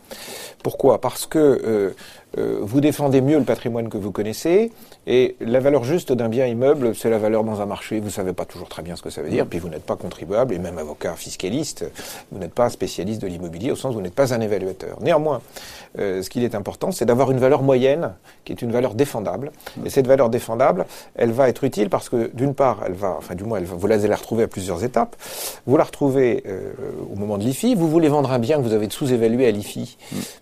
Pourquoi? 0.62 1.00
Parce 1.00 1.26
que 1.26 1.38
euh, 1.38 1.90
euh, 2.38 2.58
vous 2.62 2.80
défendez 2.80 3.20
mieux 3.20 3.38
le 3.38 3.44
patrimoine 3.44 3.88
que 3.88 3.98
vous 3.98 4.10
connaissez, 4.10 4.72
et 5.06 5.36
la 5.40 5.60
valeur 5.60 5.84
juste 5.84 6.12
d'un 6.12 6.28
bien 6.28 6.46
immeuble, 6.46 6.94
c'est 6.94 7.10
la 7.10 7.18
valeur 7.18 7.44
dans 7.44 7.60
un 7.60 7.66
marché. 7.66 8.00
Vous 8.00 8.10
savez 8.10 8.32
pas 8.32 8.44
toujours 8.44 8.68
très 8.68 8.82
bien 8.82 8.96
ce 8.96 9.02
que 9.02 9.10
ça 9.10 9.20
veut 9.20 9.28
dire, 9.28 9.46
puis 9.46 9.58
vous 9.58 9.68
n'êtes 9.68 9.84
pas 9.84 9.96
contribuable, 9.96 10.54
et 10.54 10.58
même 10.58 10.78
avocat 10.78 11.14
fiscaliste, 11.14 11.84
vous 12.30 12.38
n'êtes 12.38 12.54
pas 12.54 12.70
spécialiste 12.70 13.20
de 13.20 13.26
l'immobilier, 13.26 13.70
au 13.72 13.76
sens 13.76 13.92
où 13.92 13.98
vous 13.98 14.02
n'êtes 14.02 14.14
pas 14.14 14.32
un 14.32 14.40
évaluateur. 14.40 14.98
Néanmoins, 15.02 15.42
euh, 15.98 16.22
ce 16.22 16.30
qui 16.30 16.42
est 16.42 16.54
important, 16.54 16.90
c'est 16.90 17.04
d'avoir 17.04 17.30
une 17.30 17.38
valeur 17.38 17.62
moyenne, 17.62 18.14
qui 18.44 18.52
est 18.52 18.62
une 18.62 18.72
valeur 18.72 18.94
défendable. 18.94 19.52
Et 19.84 19.90
cette 19.90 20.06
valeur 20.06 20.30
défendable, 20.30 20.86
elle 21.16 21.32
va 21.32 21.48
être 21.48 21.64
utile 21.64 21.90
parce 21.90 22.08
que, 22.08 22.30
d'une 22.32 22.54
part, 22.54 22.80
elle 22.86 22.94
va, 22.94 23.16
enfin 23.18 23.34
du 23.34 23.44
moins, 23.44 23.58
elle 23.58 23.64
va, 23.64 23.76
vous 23.76 23.86
allez 23.90 24.06
la 24.06 24.16
retrouver 24.16 24.44
à 24.44 24.48
plusieurs 24.48 24.84
étapes. 24.84 25.16
Vous 25.66 25.76
la 25.76 25.84
retrouvez 25.84 26.44
euh, 26.46 26.72
au 27.12 27.16
moment 27.16 27.36
de 27.36 27.42
l'IFI. 27.42 27.74
Vous 27.74 27.88
voulez 27.88 28.08
vendre 28.08 28.32
un 28.32 28.38
bien 28.38 28.56
que 28.56 28.62
vous 28.62 28.72
avez 28.72 28.88
sous-évalué 28.88 29.46
à 29.46 29.50
l'IFI, 29.50 29.98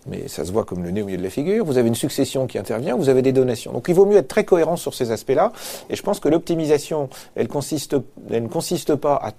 mais 0.07 0.27
ça 0.27 0.45
se 0.45 0.51
voit 0.51 0.65
comme 0.65 0.83
le 0.83 0.91
nez 0.91 1.01
au 1.01 1.05
milieu 1.05 1.17
de 1.17 1.23
la 1.23 1.29
figure. 1.29 1.65
Vous 1.65 1.77
avez 1.77 1.87
une 1.87 1.95
succession 1.95 2.47
qui 2.47 2.57
intervient, 2.57 2.95
vous 2.95 3.09
avez 3.09 3.21
des 3.21 3.31
donations. 3.31 3.71
Donc 3.71 3.85
il 3.87 3.95
vaut 3.95 4.05
mieux 4.05 4.17
être 4.17 4.27
très 4.27 4.45
cohérent 4.45 4.75
sur 4.75 4.93
ces 4.93 5.11
aspects-là. 5.11 5.51
Et 5.89 5.95
je 5.95 6.01
pense 6.03 6.19
que 6.19 6.29
l'optimisation, 6.29 7.09
elle 7.35 7.47
ne 7.47 8.47
consiste 8.47 8.95
pas 8.95 9.15
à 9.15 9.31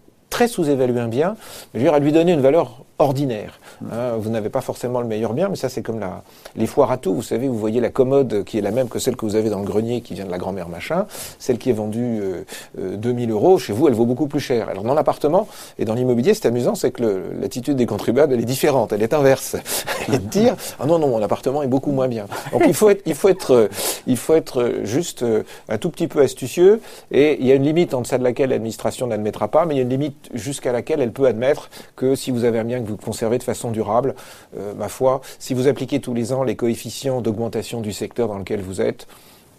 très 0.42 0.48
sous-évaluer 0.48 0.98
un 0.98 1.06
bien, 1.06 1.36
mais 1.72 1.78
je 1.78 1.84
veux 1.84 1.84
dire 1.84 1.94
à 1.94 2.00
lui 2.00 2.10
donner 2.10 2.32
une 2.32 2.40
valeur 2.40 2.82
ordinaire. 2.98 3.60
Hein, 3.92 4.16
vous 4.18 4.28
n'avez 4.28 4.48
pas 4.48 4.60
forcément 4.60 5.00
le 5.00 5.06
meilleur 5.06 5.34
bien, 5.34 5.48
mais 5.48 5.56
ça 5.56 5.68
c'est 5.68 5.82
comme 5.82 6.00
la, 6.00 6.22
les 6.56 6.66
foires 6.66 6.90
à 6.90 6.98
tout. 6.98 7.14
Vous 7.14 7.22
savez, 7.22 7.46
vous 7.46 7.58
voyez 7.58 7.80
la 7.80 7.90
commode 7.90 8.42
qui 8.44 8.58
est 8.58 8.60
la 8.60 8.72
même 8.72 8.88
que 8.88 8.98
celle 8.98 9.16
que 9.16 9.24
vous 9.24 9.36
avez 9.36 9.50
dans 9.50 9.60
le 9.60 9.64
grenier 9.64 10.00
qui 10.00 10.14
vient 10.14 10.24
de 10.24 10.30
la 10.30 10.38
grand-mère 10.38 10.68
machin, 10.68 11.06
celle 11.38 11.58
qui 11.58 11.70
est 11.70 11.74
vendue 11.74 12.20
euh, 12.20 12.44
euh, 12.80 12.96
2000 12.96 13.30
euros, 13.30 13.58
chez 13.58 13.72
vous 13.72 13.86
elle 13.86 13.94
vaut 13.94 14.04
beaucoup 14.04 14.26
plus 14.26 14.40
cher. 14.40 14.68
Alors 14.68 14.82
dans 14.82 14.94
l'appartement 14.94 15.46
et 15.78 15.84
dans 15.84 15.94
l'immobilier, 15.94 16.34
c'est 16.34 16.46
amusant, 16.46 16.74
c'est 16.74 16.90
que 16.90 17.02
l'attitude 17.40 17.76
des 17.76 17.86
contribuables 17.86 18.32
elle 18.32 18.40
est 18.40 18.44
différente, 18.44 18.92
elle 18.92 19.02
est 19.02 19.14
inverse. 19.14 19.56
et 20.08 20.12
de 20.12 20.16
dire 20.18 20.56
ah 20.80 20.86
non 20.86 20.98
non 20.98 21.08
mon 21.08 21.22
appartement 21.22 21.62
est 21.62 21.68
beaucoup 21.68 21.92
moins 21.92 22.08
bien. 22.08 22.26
Donc 22.52 22.62
il 22.66 22.74
faut 22.74 22.90
être 22.90 23.02
il 23.06 23.14
faut 23.14 23.28
être 23.28 23.52
euh, 23.52 23.68
il 24.06 24.16
faut 24.16 24.34
être 24.34 24.80
juste 24.82 25.22
euh, 25.22 25.42
un 25.68 25.78
tout 25.78 25.90
petit 25.90 26.08
peu 26.08 26.20
astucieux 26.20 26.80
et 27.10 27.38
il 27.40 27.46
y 27.46 27.52
a 27.52 27.54
une 27.54 27.64
limite 27.64 27.94
en 27.94 28.00
deçà 28.00 28.18
de 28.18 28.24
laquelle 28.24 28.50
l'administration 28.50 29.06
n'admettra 29.06 29.48
pas, 29.48 29.64
mais 29.64 29.74
il 29.74 29.78
y 29.78 29.80
a 29.80 29.84
une 29.84 29.90
limite 29.90 30.30
jusqu'à 30.32 30.72
laquelle 30.72 31.00
elle 31.00 31.12
peut 31.12 31.26
admettre 31.26 31.70
que 31.96 32.14
si 32.14 32.30
vous 32.30 32.44
avez 32.44 32.58
un 32.58 32.64
bien 32.64 32.80
que 32.82 32.88
vous 32.88 32.96
conservez 32.96 33.38
de 33.38 33.42
façon 33.42 33.70
durable, 33.70 34.14
euh, 34.58 34.72
ma 34.76 34.88
foi, 34.88 35.20
si 35.38 35.54
vous 35.54 35.68
appliquez 35.68 36.00
tous 36.00 36.14
les 36.14 36.32
ans 36.32 36.42
les 36.42 36.56
coefficients 36.56 37.20
d'augmentation 37.20 37.80
du 37.80 37.92
secteur 37.92 38.28
dans 38.28 38.38
lequel 38.38 38.60
vous 38.60 38.80
êtes, 38.80 39.06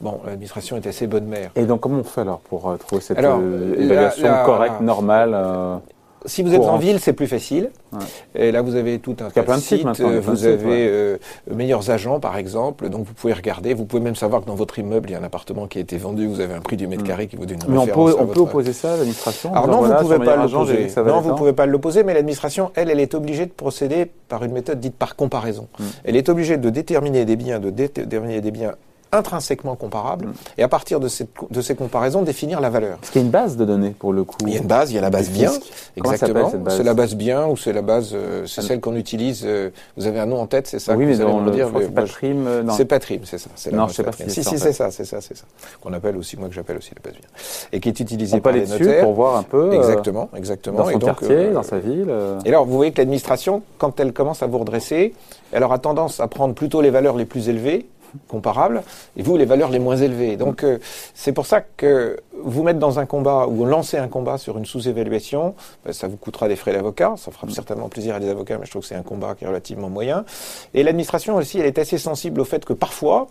bon, 0.01 0.19
l'administration 0.25 0.75
est 0.77 0.87
assez 0.87 1.07
bonne 1.07 1.25
mère. 1.25 1.51
Et 1.55 1.65
donc 1.65 1.81
comment 1.81 1.99
on 1.99 2.03
fait 2.03 2.21
alors 2.21 2.39
pour 2.39 2.69
euh, 2.69 2.77
trouver 2.77 3.01
cette 3.01 3.17
Alors, 3.17 3.39
euh, 3.41 3.75
la- 3.77 3.83
évaluation 3.83 4.23
la- 4.27 4.43
correcte, 4.45 4.81
normale 4.81 5.31
euh, 5.33 5.75
Si 6.25 6.41
vous 6.43 6.53
êtes 6.53 6.61
en 6.61 6.77
ville, 6.77 6.99
c'est 6.99 7.13
plus 7.13 7.27
facile. 7.27 7.69
Ouais. 7.91 7.99
Et 8.35 8.51
là, 8.51 8.61
vous 8.61 8.75
avez 8.75 8.99
tout 8.99 9.15
un 9.19 9.29
tas 9.29 9.41
de 9.43 9.59
sites 9.61 9.85
euh, 9.99 10.15
de 10.15 10.19
Vous 10.19 10.35
sites, 10.37 10.45
avez 10.45 10.65
ouais. 10.65 10.87
euh, 10.89 11.17
meilleurs 11.53 11.89
agents, 11.89 12.19
par 12.19 12.37
exemple. 12.37 12.89
Donc, 12.89 13.05
vous 13.05 13.13
pouvez 13.13 13.33
regarder. 13.33 13.73
Vous 13.73 13.85
pouvez 13.85 14.01
même 14.01 14.15
savoir 14.15 14.41
que 14.41 14.47
dans 14.47 14.55
votre 14.55 14.79
immeuble, 14.79 15.09
il 15.09 15.13
y 15.13 15.15
a 15.15 15.19
un 15.19 15.23
appartement 15.23 15.67
qui 15.67 15.77
a 15.79 15.81
été 15.81 15.97
vendu. 15.97 16.25
Vous 16.27 16.39
avez 16.39 16.53
un 16.53 16.61
prix 16.61 16.77
du 16.77 16.87
mètre 16.87 17.03
carré 17.03 17.27
qui 17.27 17.35
vaut 17.35 17.45
d'une 17.45 17.57
Mm. 17.57 17.65
Mais 17.67 17.77
on 17.77 17.81
référence 17.81 18.11
peut, 18.13 18.17
à 18.17 18.21
on 18.23 18.25
peut 18.25 18.33
votre- 18.39 18.41
opposer 18.41 18.73
ça 18.73 18.93
à 18.93 18.97
l'administration 18.97 19.51
Alors 19.53 19.67
non, 19.67 19.79
voilà, 19.79 19.95
vous 19.97 20.03
pouvez 20.03 20.25
pas 20.25 20.35
l'opposer. 20.35 20.87
Non, 21.05 21.21
vous 21.21 21.35
pouvez 21.35 21.53
pas 21.53 21.65
l'opposer, 21.65 22.03
mais 22.03 22.13
l'administration, 22.13 22.71
elle, 22.75 22.89
elle 22.89 22.99
est 22.99 23.13
obligée 23.13 23.45
de 23.45 23.51
procéder 23.51 24.09
par 24.29 24.43
une 24.43 24.51
méthode 24.53 24.79
dite 24.79 24.95
par 24.95 25.15
comparaison. 25.15 25.67
Mm. 25.79 25.83
Elle 26.05 26.15
est 26.15 26.29
obligée 26.29 26.57
de 26.57 26.69
déterminer 26.69 27.25
des 27.25 27.35
biens, 27.35 27.59
de 27.59 27.69
déterminer 27.69 28.41
des 28.41 28.51
biens 28.51 28.73
intrinsèquement 29.13 29.75
comparables, 29.75 30.25
Mm. 30.27 30.33
et 30.57 30.63
à 30.63 30.67
partir 30.67 30.99
de, 30.99 31.07
cette, 31.07 31.29
de 31.49 31.61
ces 31.61 31.75
comparaisons, 31.75 32.21
définir 32.23 32.59
la 32.61 32.69
valeur. 32.69 32.97
Est-ce 33.03 33.11
qu'il 33.11 33.21
y 33.21 33.23
a 33.23 33.25
une 33.25 33.31
base 33.31 33.55
de 33.57 33.65
données 33.65 33.95
pour 33.97 34.11
le 34.13 34.23
coup 34.23 34.35
Il 34.41 34.53
y 34.53 34.57
a 34.57 34.59
une 34.59 34.67
base, 34.67 34.91
il 34.91 34.95
y 34.95 34.97
a 34.97 35.01
la 35.01 35.09
base 35.09 35.29
bien. 35.29 35.51
Exactement. 35.95 36.51
C'est 36.69 36.83
la 36.83 36.93
base 36.93 37.15
bien 37.15 37.45
ou 37.47 37.55
c'est 37.57 37.73
la 37.73 37.81
base, 37.81 38.11
euh, 38.13 38.45
c'est 38.45 38.61
Ah. 38.61 38.67
celle 38.67 38.79
qu'on 38.81 38.95
utilise. 38.95 39.43
euh, 39.45 39.69
vous 39.97 40.07
avez 40.07 40.19
un 40.19 40.25
nom 40.25 40.39
en 40.39 40.47
tête, 40.47 40.67
c'est 40.67 40.79
ça 40.79 40.93
Oui, 40.93 41.05
que 41.05 41.11
mais 41.11 41.17
le 41.45 41.51
dire. 41.51 41.67
c'est 41.67 41.71
moi, 41.71 41.81
Patrim, 41.95 42.47
euh. 42.47 42.63
C'est 42.71 42.85
Patrim, 42.85 43.21
c'est 43.25 43.37
ça. 43.37 43.49
c'est 43.55 43.71
la 43.71 43.77
Non, 43.77 43.83
base 43.83 43.91
je 43.91 43.95
sais 43.97 44.03
pas 44.03 44.11
Patrim. 44.11 44.29
si 44.29 44.43
Si, 44.43 44.43
c'est 44.43 44.49
si, 44.49 44.57
ça, 44.57 44.65
c'est 44.65 44.73
ça, 44.73 44.91
c'est 44.91 45.05
ça, 45.05 45.21
c'est 45.21 45.37
ça. 45.37 45.45
Qu'on 45.81 45.93
appelle 45.93 46.17
aussi, 46.17 46.37
moi 46.37 46.47
que 46.49 46.53
j'appelle 46.55 46.77
aussi 46.77 46.91
la 46.95 47.01
base 47.03 47.19
bien. 47.19 47.29
Et 47.71 47.79
qui 47.79 47.89
est 47.89 47.99
utilisée 47.99 48.37
On 48.37 48.39
par 48.41 48.53
les 48.53 48.65
notaires. 48.65 49.03
pour 49.03 49.13
voir 49.13 49.35
un 49.37 49.43
peu 49.43 49.69
euh, 49.71 49.73
Exactement, 49.73 50.29
exactement. 50.35 50.77
dans 50.79 50.83
son 50.85 50.89
Et 50.91 50.93
donc, 50.93 51.03
quartier, 51.19 51.35
euh, 51.35 51.53
dans 51.53 51.63
sa 51.63 51.79
ville. 51.79 52.11
et 52.45 52.49
alors, 52.49 52.65
vous 52.65 52.75
voyez 52.75 52.91
que 52.91 52.97
l'administration, 52.99 53.61
quand 53.77 53.99
elle 53.99 54.13
commence 54.13 54.41
à 54.43 54.47
vous 54.47 54.57
redresser, 54.59 55.13
elle 55.51 55.63
aura 55.63 55.77
tendance 55.79 56.19
à 56.19 56.27
prendre 56.27 56.53
plutôt 56.55 56.81
les 56.81 56.89
valeurs 56.89 57.15
les 57.15 57.25
plus 57.25 57.49
élevées, 57.49 57.85
comparables, 58.27 58.83
et 59.17 59.23
vous, 59.23 59.37
les 59.37 59.45
valeurs 59.45 59.69
les 59.69 59.79
moins 59.79 59.97
élevées. 59.97 60.37
Donc, 60.37 60.63
euh, 60.63 60.79
c'est 61.13 61.33
pour 61.33 61.45
ça 61.45 61.61
que 61.61 62.19
vous 62.43 62.63
mettre 62.63 62.79
dans 62.79 62.99
un 62.99 63.05
combat 63.05 63.47
ou 63.47 63.65
lancer 63.65 63.97
un 63.97 64.07
combat 64.07 64.37
sur 64.37 64.57
une 64.57 64.65
sous-évaluation, 64.65 65.55
ben, 65.85 65.93
ça 65.93 66.07
vous 66.07 66.17
coûtera 66.17 66.47
des 66.47 66.55
frais 66.55 66.73
d'avocat, 66.73 67.15
ça 67.17 67.31
fera 67.31 67.47
certainement 67.49 67.89
plaisir 67.89 68.15
à 68.15 68.19
des 68.19 68.29
avocats, 68.29 68.57
mais 68.57 68.65
je 68.65 68.71
trouve 68.71 68.81
que 68.81 68.87
c'est 68.87 68.95
un 68.95 69.03
combat 69.03 69.35
qui 69.35 69.45
est 69.45 69.47
relativement 69.47 69.89
moyen. 69.89 70.25
Et 70.73 70.83
l'administration 70.83 71.35
aussi, 71.35 71.59
elle 71.59 71.65
est 71.65 71.79
assez 71.79 71.97
sensible 71.97 72.41
au 72.41 72.45
fait 72.45 72.65
que 72.65 72.73
parfois, 72.73 73.27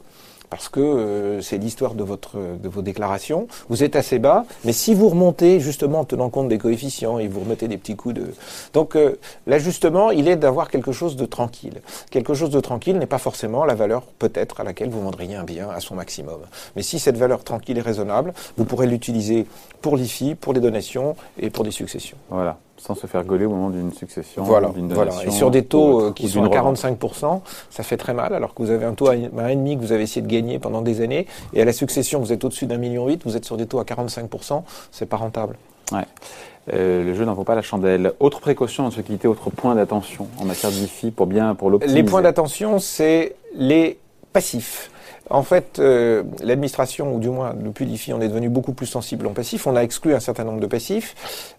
parce 0.51 0.69
que 0.69 0.81
euh, 0.81 1.41
c'est 1.41 1.59
l'histoire 1.59 1.95
de 1.95 2.05
votre 2.05 2.37
de 2.37 2.69
vos 2.69 2.83
déclarations. 2.83 3.49
Vous 3.69 3.85
êtes 3.85 3.97
assez 3.97 4.19
bas, 4.19 4.45
mais 4.65 4.73
si 4.73 4.95
vous 4.95 5.09
remontez 5.09 5.61
justement 5.61 6.01
en 6.01 6.05
tenant 6.05 6.31
compte 6.31 6.49
des 6.49 6.59
coefficients 6.59 7.19
et 7.19 7.29
vous 7.29 7.41
remettez 7.41 7.69
des 7.69 7.79
petits 7.79 7.97
coups 7.97 8.15
de 8.15 8.27
donc 8.73 8.97
euh, 8.97 9.17
l'ajustement, 9.47 10.11
il 10.11 10.29
est 10.29 10.37
d'avoir 10.37 10.71
quelque 10.71 10.93
chose 10.93 11.17
de 11.17 11.27
tranquille. 11.27 11.81
Quelque 12.11 12.35
chose 12.35 12.51
de 12.51 12.61
tranquille 12.61 12.99
n'est 12.99 13.07
pas 13.07 13.19
forcément 13.19 13.65
la 13.65 13.75
valeur 13.75 14.03
peut-être 14.19 14.61
à 14.61 14.65
laquelle 14.65 14.91
vous 14.91 15.03
vendriez 15.03 15.37
un 15.37 15.45
bien 15.45 15.69
à 15.71 15.81
son 15.81 15.95
maximum. 15.95 16.41
Mais 16.77 16.83
si 16.83 16.99
cette 16.99 17.17
valeur 17.17 17.45
tranquille 17.45 17.79
est 17.79 17.83
raisonnable, 17.83 18.33
vous 18.57 18.65
pourrez 18.65 18.87
l'utiliser 18.87 19.47
pour 19.81 19.97
l'IFI, 19.97 20.35
pour 20.35 20.53
les 20.53 20.61
donations 20.61 21.17
et 21.39 21.51
pour 21.51 21.65
des 21.65 21.71
successions. 21.71 22.17
Voilà 22.31 22.59
sans 22.83 22.97
se 22.97 23.07
faire 23.07 23.23
gauler 23.25 23.45
au 23.45 23.51
moment 23.51 23.71
d'une 23.71 23.93
succession. 23.93 24.43
Voilà, 24.43 24.73
voilà. 24.91 25.13
Et 25.25 25.31
sur 25.31 25.53
des 25.53 25.65
taux 25.65 26.01
euh, 26.01 26.13
qui 26.13 26.29
sont 26.29 26.43
à 26.43 26.49
45%, 26.49 27.41
ça 27.71 27.83
fait 27.85 27.97
très 27.97 28.13
mal, 28.13 28.35
alors 28.35 28.55
que 28.55 28.63
vous 28.63 28.71
avez 28.71 28.85
un 28.85 28.95
taux 28.95 29.09
à 29.09 29.15
1,5 29.15 29.77
que 29.77 29.81
vous 29.81 29.93
avez 29.93 30.03
essayé 30.03 30.21
de 30.21 30.27
gagner 30.27 30.59
pendant 30.59 30.83
des 30.83 31.01
années, 31.01 31.27
et 31.55 31.63
à 31.63 31.65
la 31.65 31.73
succession, 31.73 32.19
vous 32.19 32.33
êtes 32.33 32.45
au-dessus 32.45 32.67
d'un 32.67 32.79
million 32.79 33.07
huit, 33.07 33.23
vous 33.25 33.37
êtes 33.37 33.45
sur 33.45 33.57
des 33.57 33.67
taux 33.67 33.79
à 33.79 33.85
45%, 33.85 34.63
c'est 34.91 35.07
pas 35.07 35.17
rentable. 35.17 35.57
Ouais. 35.93 36.07
Euh, 36.73 37.05
le 37.05 37.15
jeu 37.15 37.25
n'en 37.25 37.35
vaut 37.35 37.45
pas 37.45 37.55
la 37.55 37.63
chandelle. 37.63 38.13
Autre 38.19 38.41
précaution 38.41 38.87
en 38.87 38.91
sécurité, 38.91 39.29
autre 39.29 39.51
point 39.51 39.77
d'attention 39.77 40.27
en 40.41 40.45
matière 40.45 40.73
d'IFI 40.73 41.13
pour 41.13 41.27
bien 41.27 41.55
pour 41.55 41.71
l'optimiser. 41.71 42.03
Les 42.03 42.09
points 42.09 42.23
d'attention, 42.23 42.81
c'est 42.81 43.37
les 43.55 43.99
passifs. 44.33 44.91
En 45.31 45.43
fait, 45.43 45.79
euh, 45.79 46.23
l'administration, 46.43 47.15
ou 47.15 47.19
du 47.19 47.29
moins 47.29 47.55
depuis 47.55 47.85
l'IFI, 47.85 48.13
on 48.13 48.21
est 48.21 48.29
devenu 48.29 48.49
beaucoup 48.49 48.73
plus 48.73 48.87
sensible 48.87 49.27
en 49.27 49.33
passif. 49.33 49.67
On 49.67 49.77
a 49.77 49.83
exclu 49.83 50.15
un 50.15 50.21
certain 50.21 50.45
nombre 50.45 50.61
de 50.61 50.67
passifs. 50.67 51.15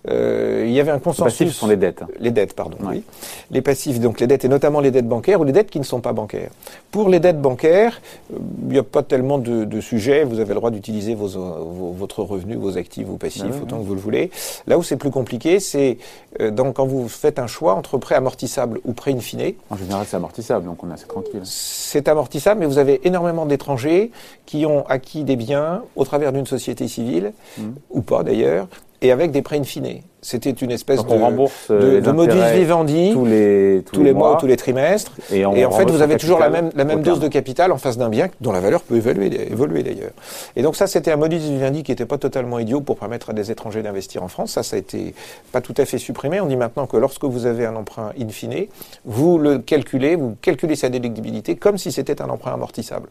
Euh, 0.07 0.63
il 0.67 0.73
y 0.73 0.79
avait 0.79 0.91
un 0.91 0.99
consensus. 0.99 1.39
Les 1.39 1.45
passifs 1.45 1.57
sont 1.57 1.67
les 1.67 1.77
dettes. 1.77 2.03
Les 2.19 2.31
dettes, 2.31 2.53
pardon. 2.53 2.77
Oui. 2.81 3.03
Les 3.51 3.61
passifs, 3.61 3.99
donc 3.99 4.19
les 4.19 4.27
dettes, 4.27 4.45
et 4.45 4.49
notamment 4.49 4.79
les 4.79 4.91
dettes 4.91 5.07
bancaires 5.07 5.39
ou 5.41 5.43
les 5.43 5.51
dettes 5.53 5.69
qui 5.69 5.79
ne 5.79 5.85
sont 5.85 6.01
pas 6.01 6.13
bancaires. 6.13 6.51
Pour 6.91 7.09
les 7.09 7.19
dettes 7.19 7.41
bancaires, 7.41 8.01
euh, 8.33 8.37
il 8.63 8.73
n'y 8.73 8.77
a 8.77 8.83
pas 8.83 9.03
tellement 9.03 9.37
de, 9.37 9.65
de 9.65 9.81
sujets. 9.81 10.23
Vous 10.23 10.39
avez 10.39 10.49
le 10.49 10.55
droit 10.55 10.71
d'utiliser 10.71 11.15
vos, 11.15 11.27
vos, 11.27 11.91
votre 11.91 12.21
revenu, 12.23 12.55
vos 12.55 12.77
actifs, 12.77 13.07
vos 13.07 13.17
passifs, 13.17 13.43
ah 13.49 13.63
autant 13.63 13.79
que 13.79 13.85
vous 13.85 13.95
le 13.95 14.01
voulez. 14.01 14.29
Là 14.67 14.77
où 14.77 14.83
c'est 14.83 14.97
plus 14.97 15.11
compliqué, 15.11 15.59
c'est 15.59 15.97
euh, 16.41 16.51
donc 16.51 16.75
quand 16.75 16.85
vous 16.85 17.07
faites 17.07 17.39
un 17.39 17.47
choix 17.47 17.75
entre 17.75 17.97
prêt 17.97 18.15
amortissable 18.15 18.79
ou 18.85 18.93
prêt 18.93 19.11
in 19.13 19.19
fine. 19.19 19.53
En 19.69 19.77
général, 19.77 20.05
c'est 20.07 20.17
amortissable, 20.17 20.65
donc 20.65 20.83
on 20.83 20.89
est 20.89 20.93
assez 20.93 21.07
tranquille. 21.07 21.41
C'est 21.43 22.07
amortissable, 22.07 22.59
mais 22.59 22.65
vous 22.65 22.77
avez 22.77 23.05
énormément 23.07 23.45
étrangers 23.63 24.11
qui 24.45 24.65
ont 24.65 24.85
acquis 24.87 25.23
des 25.23 25.37
biens 25.37 25.83
au 25.95 26.03
travers 26.03 26.33
d'une 26.33 26.45
société 26.45 26.87
civile, 26.87 27.31
mmh. 27.57 27.63
ou 27.91 28.01
pas 28.01 28.23
d'ailleurs, 28.23 28.67
et 29.01 29.11
avec 29.11 29.31
des 29.31 29.41
prêts 29.41 29.57
in 29.57 29.63
fine. 29.63 30.01
C'était 30.21 30.51
une 30.51 30.71
espèce 30.71 31.05
de, 31.05 31.11
de, 31.11 31.99
de 31.99 32.11
modus 32.11 32.37
vivendi 32.53 33.11
tous 33.11 33.25
les, 33.25 33.83
tous, 33.91 34.01
les, 34.01 34.13
mois, 34.13 34.37
tous 34.39 34.47
les 34.47 34.55
trimestres. 34.55 35.11
Et, 35.33 35.43
en 35.45 35.71
fait, 35.71 35.91
vous 35.91 36.01
avez 36.01 36.15
toujours 36.15 36.39
la 36.39 36.49
même, 36.49 36.69
la 36.75 36.85
même 36.85 37.01
dose 37.01 37.19
de 37.19 37.27
capital 37.27 37.73
en 37.73 37.77
face 37.77 37.97
d'un 37.97 38.07
bien 38.07 38.29
dont 38.39 38.53
la 38.53 38.61
valeur 38.61 38.81
peut 38.83 38.95
évoluer, 38.95 39.51
évoluer 39.51 39.83
d'ailleurs. 39.83 40.13
Et 40.55 40.61
donc 40.61 40.77
ça, 40.77 40.87
c'était 40.87 41.11
un 41.11 41.17
modus 41.17 41.39
vivendi 41.39 41.83
qui 41.83 41.91
n'était 41.91 42.05
pas 42.05 42.17
totalement 42.17 42.57
idiot 42.57 42.79
pour 42.79 42.95
permettre 42.95 43.31
à 43.31 43.33
des 43.33 43.51
étrangers 43.51 43.83
d'investir 43.83 44.23
en 44.23 44.29
France. 44.29 44.51
Ça, 44.51 44.63
ça 44.63 44.77
a 44.77 44.79
été 44.79 45.13
pas 45.51 45.59
tout 45.59 45.75
à 45.77 45.83
fait 45.83 45.97
supprimé. 45.97 46.39
On 46.39 46.45
dit 46.47 46.55
maintenant 46.55 46.87
que 46.87 46.95
lorsque 46.95 47.25
vous 47.25 47.45
avez 47.45 47.65
un 47.65 47.75
emprunt 47.75 48.13
in 48.17 48.29
fine, 48.29 48.67
vous 49.03 49.37
le 49.37 49.57
calculez, 49.59 50.15
vous 50.15 50.37
calculez 50.41 50.77
sa 50.77 50.87
déductibilité 50.87 51.57
comme 51.57 51.77
si 51.77 51.91
c'était 51.91 52.21
un 52.21 52.29
emprunt 52.29 52.53
amortissable. 52.53 53.09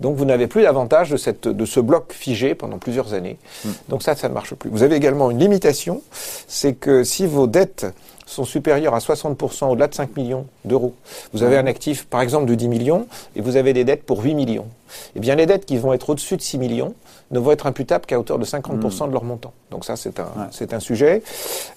Donc 0.00 0.16
vous 0.16 0.24
n'avez 0.24 0.46
plus 0.46 0.62
l'avantage 0.62 1.10
de, 1.10 1.16
cette, 1.16 1.48
de 1.48 1.64
ce 1.64 1.80
bloc 1.80 2.12
figé 2.12 2.54
pendant 2.54 2.78
plusieurs 2.78 3.14
années. 3.14 3.38
Hmm. 3.64 3.70
Donc 3.88 4.02
ça, 4.02 4.14
ça 4.14 4.28
ne 4.28 4.34
marche 4.34 4.54
plus. 4.54 4.70
Vous 4.70 4.82
avez 4.82 4.96
également 4.96 5.30
une 5.30 5.38
limitation, 5.38 6.02
c'est 6.48 6.74
que 6.74 7.04
si 7.04 7.26
vos 7.26 7.46
dettes 7.46 7.86
sont 8.26 8.44
supérieures 8.44 8.94
à 8.94 8.98
60% 8.98 9.70
au-delà 9.70 9.86
de 9.86 9.94
5 9.94 10.16
millions 10.16 10.46
d'euros, 10.64 10.94
vous 11.32 11.42
avez 11.42 11.58
un 11.58 11.66
actif 11.66 12.06
par 12.06 12.22
exemple 12.22 12.46
de 12.46 12.54
10 12.54 12.68
millions 12.68 13.06
et 13.36 13.40
vous 13.40 13.56
avez 13.56 13.72
des 13.72 13.84
dettes 13.84 14.04
pour 14.04 14.22
8 14.22 14.34
millions. 14.34 14.66
Eh 15.14 15.20
bien 15.20 15.34
les 15.34 15.46
dettes 15.46 15.66
qui 15.66 15.76
vont 15.76 15.92
être 15.92 16.10
au-dessus 16.10 16.36
de 16.36 16.42
6 16.42 16.58
millions, 16.58 16.94
ne 17.34 17.40
vont 17.40 17.50
être 17.50 17.66
imputables 17.66 18.06
qu'à 18.06 18.18
hauteur 18.18 18.38
de 18.38 18.44
50% 18.44 19.08
de 19.08 19.12
leur 19.12 19.24
montant. 19.24 19.52
Donc 19.70 19.84
ça, 19.84 19.96
c'est 19.96 20.20
un, 20.20 20.28
c'est 20.52 20.72
un 20.72 20.80
sujet. 20.80 21.22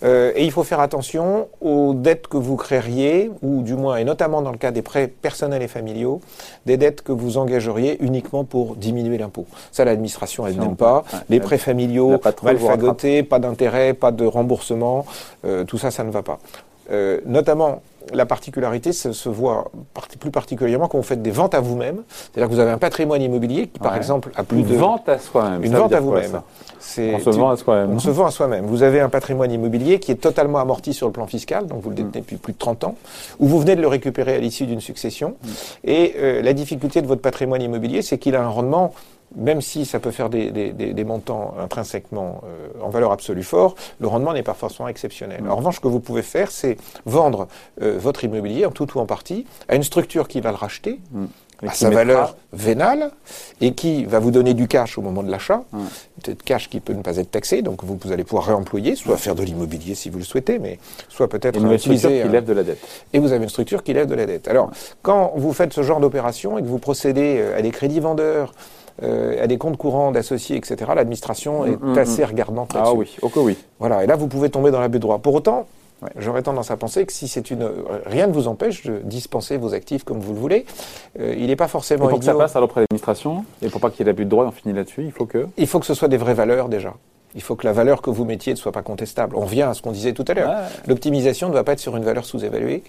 Euh, 0.04 0.32
et 0.36 0.46
il 0.46 0.52
faut 0.52 0.64
faire 0.64 0.80
attention 0.80 1.48
aux 1.62 1.96
dettes 1.96 2.28
que 2.28 2.38
vous 2.38 2.56
créeriez, 2.56 3.32
ou 3.42 3.64
du 3.64 3.74
moins, 3.74 3.98
et 3.98 4.04
notamment 4.04 4.44
dans 4.44 4.52
le 4.52 4.58
cas 4.58 4.72
des 4.72 4.84
prêts 4.84 5.08
personnels 5.08 5.64
et 5.64 5.68
familiaux, 5.68 6.22
des 6.68 6.78
dettes 6.78 7.02
que 7.02 7.12
vous 7.12 7.38
engageriez 7.38 7.98
uniquement 8.02 8.44
pour 8.44 8.76
diminuer 8.76 9.18
l'impôt. 9.18 9.48
Ça, 9.72 9.84
l'administration, 9.84 10.46
elle 10.46 10.58
n'aime 10.60 10.76
pas. 10.76 11.04
Les 11.30 11.40
prêts 11.40 11.58
familiaux, 11.58 12.20
pas 12.20 12.34
mal 12.44 12.60
fagotés, 12.60 13.24
pas 13.24 13.40
d'intérêt, 13.40 13.94
pas 13.94 14.12
de 14.12 14.26
remboursement, 14.26 15.06
euh, 15.46 15.64
tout 15.64 15.80
ça, 15.80 15.90
ça 15.90 16.04
ne 16.04 16.12
va 16.12 16.22
pas. 16.22 16.38
Euh, 16.92 17.20
notamment, 17.26 17.82
la 18.14 18.26
particularité 18.26 18.94
se, 18.94 19.12
se 19.12 19.30
voit 19.30 19.72
plus 20.20 20.32
particulièrement 20.32 20.88
quand 20.88 20.98
vous 20.98 21.04
faites 21.04 21.22
des 21.22 21.32
ventes 21.32 21.54
à 21.54 21.60
vous-même. 21.60 22.04
C'est-à-dire 22.08 22.50
que 22.50 22.54
vous 22.54 22.60
avez 22.60 22.72
un 22.72 22.78
patrimoine 22.78 23.22
immobilier 23.22 23.68
qui, 23.68 23.80
par 23.80 23.96
exemple, 23.96 24.32
a 24.36 24.44
plus 24.44 24.60
une 24.60 24.68
de... 24.68 24.76
vente 24.76 25.08
à 25.10 25.20
soi-même. 25.20 25.64
Une 25.64 25.76
vente 25.76 25.94
à 25.94 26.00
vous-même. 26.00 26.42
On 26.80 27.20
se 27.20 27.30
vend 27.30 27.50
à 27.50 27.58
soi-même. 27.58 27.92
On 27.92 28.00
se 28.00 28.10
vend 28.10 28.26
à 28.26 28.32
soi-même. 28.32 28.66
Vous 28.66 28.84
avez 28.84 29.00
un 29.00 29.10
patrimoine 29.10 29.52
immobilier 29.52 30.00
qui 30.00 30.12
est 30.12 30.16
totalement 30.16 30.60
amorti 30.60 30.94
sur 30.94 31.08
le 31.08 31.14
plan 31.14 31.28
fiscal, 31.28 31.68
donc 31.68 31.82
vous 31.82 31.90
le 31.90 31.96
mm. 31.96 32.06
détenez 32.06 32.22
depuis 32.22 32.38
plus 32.38 32.54
de 32.54 32.58
30 32.58 32.84
ans, 32.86 32.96
ou 33.40 33.48
vous 33.48 33.60
venez 33.60 33.76
de 33.76 33.82
le 33.82 33.88
récupérer 33.88 34.36
à 34.36 34.40
l'issue 34.40 34.66
d'une 34.66 34.82
succession. 34.82 35.30
Mm. 35.30 35.48
Et 35.86 36.16
euh, 36.18 36.42
la 36.42 36.54
difficulté 36.54 37.02
de 37.02 37.08
votre 37.08 37.22
patrimoine 37.22 37.62
immobilier, 37.62 38.02
c'est 38.02 38.18
qu'il 38.18 38.36
a 38.36 38.44
un 38.44 38.50
rendement 38.50 38.94
même 39.38 39.62
si 39.62 39.86
ça 39.86 40.00
peut 40.00 40.12
faire 40.12 40.29
des, 40.29 40.51
des, 40.51 40.72
des, 40.72 41.03
montants 41.03 41.53
intrinsèquement 41.60 42.41
euh, 42.46 42.84
en 42.84 42.89
valeur 42.89 43.12
absolue 43.12 43.44
fort, 43.44 43.75
le 44.00 44.08
rendement 44.08 44.34
n'est 44.34 44.44
pas 44.44 44.56
forcément 44.56 44.89
exceptionnel. 44.89 45.44
En 45.50 45.56
revanche, 45.56 45.75
ce 45.75 45.79
que 45.79 45.88
vous 45.88 46.00
pouvez 46.00 46.24
faire, 46.24 46.51
c'est 46.51 46.77
vendre 47.06 47.48
euh, 47.82 47.98
votre 48.00 48.24
immobilier 48.24 48.65
en 48.65 48.72
tout 48.72 48.98
ou 48.98 49.00
en 49.00 49.06
partie 49.06 49.46
à 49.67 49.75
une 49.75 49.84
structure 49.84 50.27
qui 50.27 50.41
va 50.41 50.51
le 50.51 50.58
racheter. 50.58 51.00
Mm. 51.12 51.25
à 51.67 51.74
sa 51.74 51.89
valeur 51.89 52.36
vénale 52.53 53.10
et 53.62 53.74
qui 53.74 54.06
va 54.06 54.20
vous 54.20 54.29
donner 54.29 54.53
du 54.53 54.67
cash 54.67 55.00
au 55.00 55.01
moment 55.01 55.24
de 55.24 55.32
l'achat, 55.32 55.63
peut-être 56.22 56.44
cash 56.44 56.70
qui 56.70 56.79
peut 56.79 56.94
ne 56.94 57.01
pas 57.01 57.17
être 57.17 57.32
taxé, 57.32 57.63
donc 57.63 57.84
vous, 57.84 57.98
vous 58.00 58.12
allez 58.12 58.24
pouvoir 58.24 58.46
réemployer, 58.46 58.96
soit 58.96 59.17
faire 59.17 59.34
de 59.34 59.41
l'immobilier 59.41 59.96
si 59.96 60.12
vous 60.12 60.20
le 60.20 60.24
souhaitez, 60.24 60.60
mais 60.60 60.77
soit 61.10 61.27
peut-être 61.27 61.60
une 61.60 61.75
structure 61.79 62.10
qui 62.10 62.29
lève 62.29 62.46
de 62.46 62.53
la 62.53 62.63
dette. 62.63 62.79
Et 63.13 63.17
vous 63.17 63.32
avez 63.32 63.44
une 63.44 63.50
structure 63.50 63.82
qui 63.82 63.94
lève 63.94 64.06
de 64.06 64.13
la 64.13 64.27
dette. 64.27 64.48
Alors, 64.48 64.70
quand 65.01 65.34
vous 65.36 65.51
faites 65.51 65.74
ce 65.74 65.82
genre 65.82 66.00
d'opération 66.00 66.60
et 66.60 66.62
que 66.62 66.67
vous 66.67 66.77
procédez 66.77 67.39
euh, 67.39 67.58
à 67.58 67.63
des 67.63 67.72
crédits 67.72 68.01
vendeurs, 68.01 68.53
euh, 69.04 69.44
à 69.44 69.48
des 69.48 69.58
comptes 69.58 69.77
courants 69.77 70.12
d'associés, 70.12 70.58
etc., 70.58 70.92
l'administration 70.96 71.66
est 71.66 71.82
mm, 71.82 71.94
mm, 71.94 71.98
assez 71.98 72.22
mm. 72.22 72.25
regardante 72.25 72.74
là-dessus. 72.74 72.92
Ah 72.94 72.98
oui, 72.98 73.18
ok 73.22 73.34
oui. 73.38 73.58
Voilà, 73.80 74.04
et 74.04 74.08
là, 74.08 74.16
vous 74.16 74.27
pouvez 74.27 74.50
tomber 74.50 74.72
dans 74.72 74.80
l'abus 74.80 74.98
de 74.98 75.01
droit. 75.01 75.20
Pour 75.20 75.36
autant, 75.36 75.68
J'aurais 76.18 76.44
tendance 76.44 76.70
à 76.70 76.77
penser 76.77 77.06
que 77.06 77.12
si 77.12 77.27
c'est 77.27 77.50
une, 77.50 77.68
rien 78.06 78.27
ne 78.27 78.34
vous 78.34 78.48
empêche 78.48 78.84
de 78.86 79.00
dispenser 79.04 79.58
vos 79.58 79.74
actifs 79.74 80.04
comme 80.04 80.20
vous 80.20 80.34
le 80.34 80.39
voulez. 80.39 80.66
Euh, 81.20 81.34
il 81.38 81.48
n'est 81.48 81.56
pas 81.56 81.68
forcément. 81.68 82.06
Et 82.06 82.10
pour 82.10 82.20
que 82.20 82.25
ça 82.25 82.36
passe 82.36 82.56
à 82.56 82.60
l'auprès 82.60 82.82
de 82.82 82.84
l'administration 82.84 83.46
et 83.62 83.70
pour 83.70 83.82
pas 83.82 83.89
qu'il 83.89 84.00
y 84.00 84.01
ait 84.04 84.12
l'abus 84.12 84.25
de 84.25 84.30
droit, 84.30 84.46
on 84.46 84.51
finit 84.51 84.75
là-dessus. 84.75 85.04
Il 85.04 85.12
faut 85.12 85.25
que. 85.25 85.48
Il 85.58 85.68
faut 85.68 85.80
que 85.80 85.86
ce 85.86 85.96
soit 85.96 86.08
des 86.08 86.18
vraies 86.18 86.36
valeurs 86.36 86.70
déjà. 86.70 86.94
Il 87.38 87.44
faut 87.44 87.56
que 87.56 87.67
la 87.67 87.72
valeur 87.72 88.01
que 88.01 88.10
vous 88.10 88.25
mettiez 88.25 88.51
ne 88.53 88.58
soit 88.58 88.72
pas 88.72 88.82
contestable. 88.82 89.36
On 89.36 89.41
revient 89.41 89.62
à 89.62 89.75
ce 89.75 89.84
qu'on 89.84 89.91
disait 89.91 90.13
tout 90.13 90.25
à 90.27 90.34
l'heure. 90.34 90.51
L'optimisation 90.88 91.48
ne 91.48 91.53
doit 91.53 91.63
pas 91.63 91.74
être 91.74 91.79
sur 91.79 91.96
une 91.96 92.03
valeur 92.03 92.25
sous-évaluée. 92.25 92.84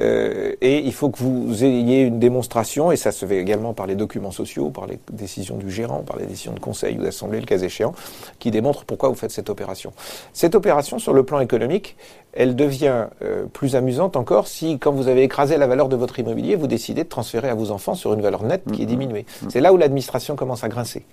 Euh, 0.00 0.54
et 0.60 0.78
il 0.80 0.92
faut 0.92 1.08
que 1.08 1.18
vous 1.18 1.62
ayez 1.62 2.02
une 2.02 2.18
démonstration, 2.18 2.90
et 2.90 2.96
ça 2.96 3.12
se 3.12 3.24
fait 3.24 3.38
également 3.38 3.74
par 3.74 3.86
les 3.86 3.94
documents 3.94 4.32
sociaux, 4.32 4.70
par 4.70 4.88
les 4.88 4.98
décisions 5.12 5.56
du 5.56 5.70
gérant, 5.70 6.00
par 6.00 6.16
les 6.16 6.26
décisions 6.26 6.52
de 6.52 6.58
conseil 6.58 6.98
ou 6.98 7.02
d'assemblée, 7.02 7.38
le 7.38 7.46
cas 7.46 7.58
échéant, 7.58 7.94
qui 8.40 8.50
démontrent 8.50 8.84
pourquoi 8.84 9.08
vous 9.08 9.14
faites 9.14 9.30
cette 9.30 9.50
opération. 9.50 9.92
Cette 10.32 10.56
opération, 10.56 10.98
sur 10.98 11.12
le 11.12 11.22
plan 11.22 11.38
économique, 11.38 11.96
elle 12.32 12.56
devient 12.56 13.06
euh, 13.22 13.44
plus 13.52 13.76
amusante 13.76 14.16
encore 14.16 14.48
si, 14.48 14.80
quand 14.80 14.90
vous 14.90 15.06
avez 15.06 15.22
écrasé 15.22 15.56
la 15.58 15.68
valeur 15.68 15.88
de 15.88 15.94
votre 15.94 16.18
immobilier, 16.18 16.56
vous 16.56 16.66
décidez 16.66 17.04
de 17.04 17.08
transférer 17.08 17.48
à 17.48 17.54
vos 17.54 17.70
enfants 17.70 17.94
sur 17.94 18.14
une 18.14 18.20
valeur 18.20 18.42
nette 18.42 18.64
qui 18.72 18.82
est 18.82 18.84
mm-hmm. 18.84 18.88
diminuée. 18.88 19.26
Mm-hmm. 19.44 19.50
C'est 19.50 19.60
là 19.60 19.72
où 19.72 19.76
l'administration 19.76 20.34
commence 20.34 20.64
à 20.64 20.68
grincer. 20.68 21.04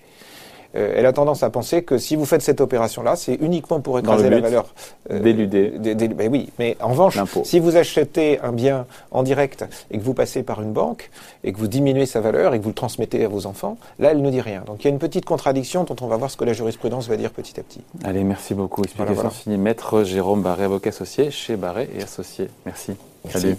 Euh, 0.75 0.93
elle 0.95 1.05
a 1.05 1.13
tendance 1.13 1.41
à 1.43 1.49
penser 1.49 1.83
que 1.83 1.97
si 1.97 2.15
vous 2.15 2.25
faites 2.25 2.41
cette 2.41 2.61
opération-là, 2.61 3.15
c'est 3.15 3.35
uniquement 3.35 3.79
pour 3.79 3.97
écraser 3.97 4.29
la 4.29 4.39
valeur. 4.39 4.73
Euh, 5.11 5.19
d'éluder. 5.19 5.73
Ben 6.09 6.29
oui, 6.31 6.49
mais 6.59 6.77
en 6.79 6.89
revanche, 6.89 7.17
si 7.43 7.59
vous 7.59 7.75
achetez 7.75 8.39
un 8.41 8.51
bien 8.51 8.85
en 9.11 9.23
direct 9.23 9.65
et 9.89 9.97
que 9.97 10.03
vous 10.03 10.13
passez 10.13 10.43
par 10.43 10.61
une 10.61 10.71
banque 10.71 11.09
et 11.43 11.53
que 11.53 11.57
vous 11.57 11.67
diminuez 11.67 12.05
sa 12.05 12.21
valeur 12.21 12.53
et 12.53 12.59
que 12.59 12.63
vous 12.63 12.69
le 12.69 12.75
transmettez 12.75 13.23
à 13.25 13.27
vos 13.27 13.47
enfants, 13.47 13.77
là, 13.97 14.11
elle 14.11 14.21
ne 14.21 14.29
dit 14.29 14.41
rien. 14.41 14.63
Donc 14.65 14.83
il 14.83 14.85
y 14.85 14.87
a 14.87 14.91
une 14.91 14.99
petite 14.99 15.25
contradiction 15.25 15.83
dont 15.83 15.95
on 16.01 16.07
va 16.07 16.17
voir 16.17 16.29
ce 16.29 16.37
que 16.37 16.45
la 16.45 16.53
jurisprudence 16.53 17.07
va 17.07 17.17
dire 17.17 17.31
petit 17.31 17.59
à 17.59 17.63
petit. 17.63 17.81
Allez, 18.03 18.23
merci 18.23 18.53
beaucoup. 18.53 18.83
Explication 18.83 19.29
finie. 19.29 19.57
Maître 19.57 20.03
Jérôme 20.03 20.41
Barré, 20.41 20.65
avocat 20.65 20.89
associé 20.89 21.31
chez 21.31 21.55
Barré 21.55 21.89
et 21.97 22.03
Associés. 22.03 22.49
Merci. 22.65 22.93
merci. 23.25 23.41
Salut. 23.41 23.57